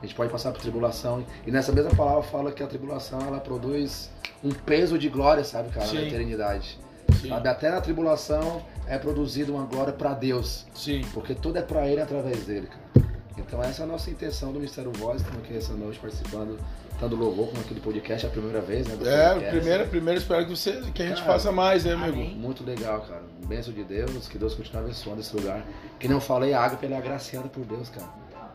[0.00, 1.24] a gente pode passar por tribulação.
[1.46, 4.10] E nessa mesma palavra fala que a tribulação ela produz
[4.42, 6.06] um peso de glória, sabe, cara, na Sim.
[6.06, 6.78] eternidade.
[7.12, 7.48] Sabe?
[7.48, 10.66] Até na tribulação é produzida uma glória para Deus.
[10.74, 11.02] Sim.
[11.12, 13.10] Porque tudo é para ele através dele, cara.
[13.38, 16.58] Então essa é a nossa intenção do Ministério Voz, estamos aqui essa noite participando,
[16.98, 18.94] tanto do louvor como aqui do podcast, é a primeira vez, né?
[18.94, 19.56] É, podcast.
[19.56, 22.12] primeiro, primeiro espero que, você, que a gente Cara, faça mais, né, amigo?
[22.12, 22.34] amém.
[22.36, 23.22] Muito legal, cara.
[23.46, 25.64] Bênção de Deus, que Deus continue abençoando esse lugar.
[25.98, 28.06] Que não falei, a água é agraciada por Deus, cara.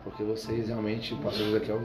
[0.04, 1.82] Porque vocês realmente, o pastor Ezequiel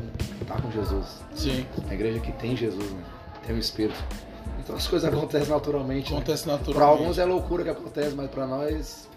[0.47, 1.23] tá com Jesus.
[1.35, 3.03] Sim, A igreja que tem Jesus, né?
[3.47, 3.99] Tem o Espírito.
[4.63, 6.11] Então as coisas acontecem naturalmente.
[6.13, 6.19] Né?
[6.19, 7.01] acontece Para naturalmente.
[7.01, 9.09] alguns é loucura que acontece, mas para nós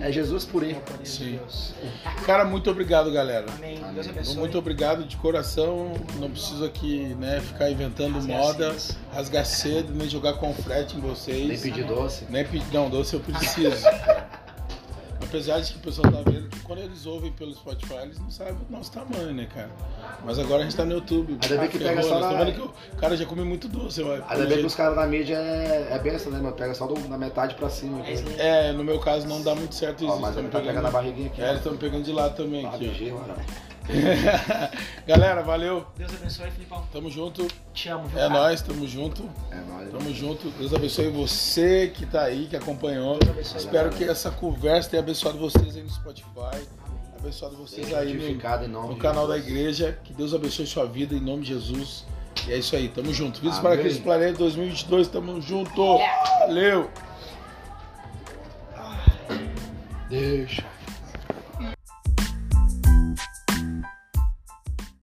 [0.00, 0.80] é Jesus purinho.
[1.04, 1.38] Sim.
[2.24, 3.46] Cara, muito obrigado, galera.
[3.56, 3.78] Amém.
[3.78, 3.94] Amém.
[3.94, 4.36] Deus abençoe.
[4.36, 5.92] Muito obrigado de coração.
[6.18, 8.98] Não preciso aqui, né, ficar inventando Rasgar moda, cedo.
[9.12, 11.48] rasgar cedo, nem jogar confrete em vocês.
[11.48, 12.26] Nem pedir doce.
[12.30, 13.86] Nem pedir, não, doce eu preciso.
[15.22, 18.30] Apesar de que o pessoal tá vendo que quando eles ouvem pelo Spotify, eles não
[18.30, 19.70] sabem o nosso tamanho, né, cara?
[20.24, 21.38] Mas agora a gente tá no YouTube.
[21.42, 24.22] Ainda bem que ferrou, pega só na- que o cara já come muito doce, vai.
[24.28, 26.56] Ainda bem que os caras da mídia é, é benção, né, mano?
[26.56, 27.98] Pega só do, da metade pra cima.
[28.06, 28.24] É Aqui.
[28.28, 28.40] aí.
[28.40, 30.12] É, no meu caso não dá muito certo isso.
[30.12, 31.42] Ó, mas ele tá pegando a barriguinha aqui.
[31.42, 32.64] É, eles estão pegando de lá também.
[32.64, 33.73] Ah, Aqui, ó.
[35.06, 35.86] Galera, valeu.
[35.96, 36.86] Deus abençoe, Filipão.
[36.92, 37.46] Tamo junto.
[37.72, 38.18] Te amo, viu?
[38.18, 38.40] É cara?
[38.40, 39.28] nóis, tamo junto.
[39.50, 39.90] É nóis.
[39.90, 40.50] Tamo junto.
[40.50, 43.18] Deus abençoe você que tá aí, que acompanhou.
[43.18, 43.58] Deus abençoe.
[43.58, 46.66] Espero que essa conversa tenha abençoado vocês aí no Spotify.
[47.18, 49.98] Abençoado vocês aí no, edificado em nome no canal da igreja.
[50.02, 52.04] Que Deus abençoe sua vida em nome de Jesus.
[52.46, 53.40] E é isso aí, tamo junto.
[53.40, 53.72] Vídeos Amém.
[53.72, 55.98] para Cristo Planeta 2022, tamo junto.
[56.40, 56.90] Valeu.
[60.08, 60.64] Deixa.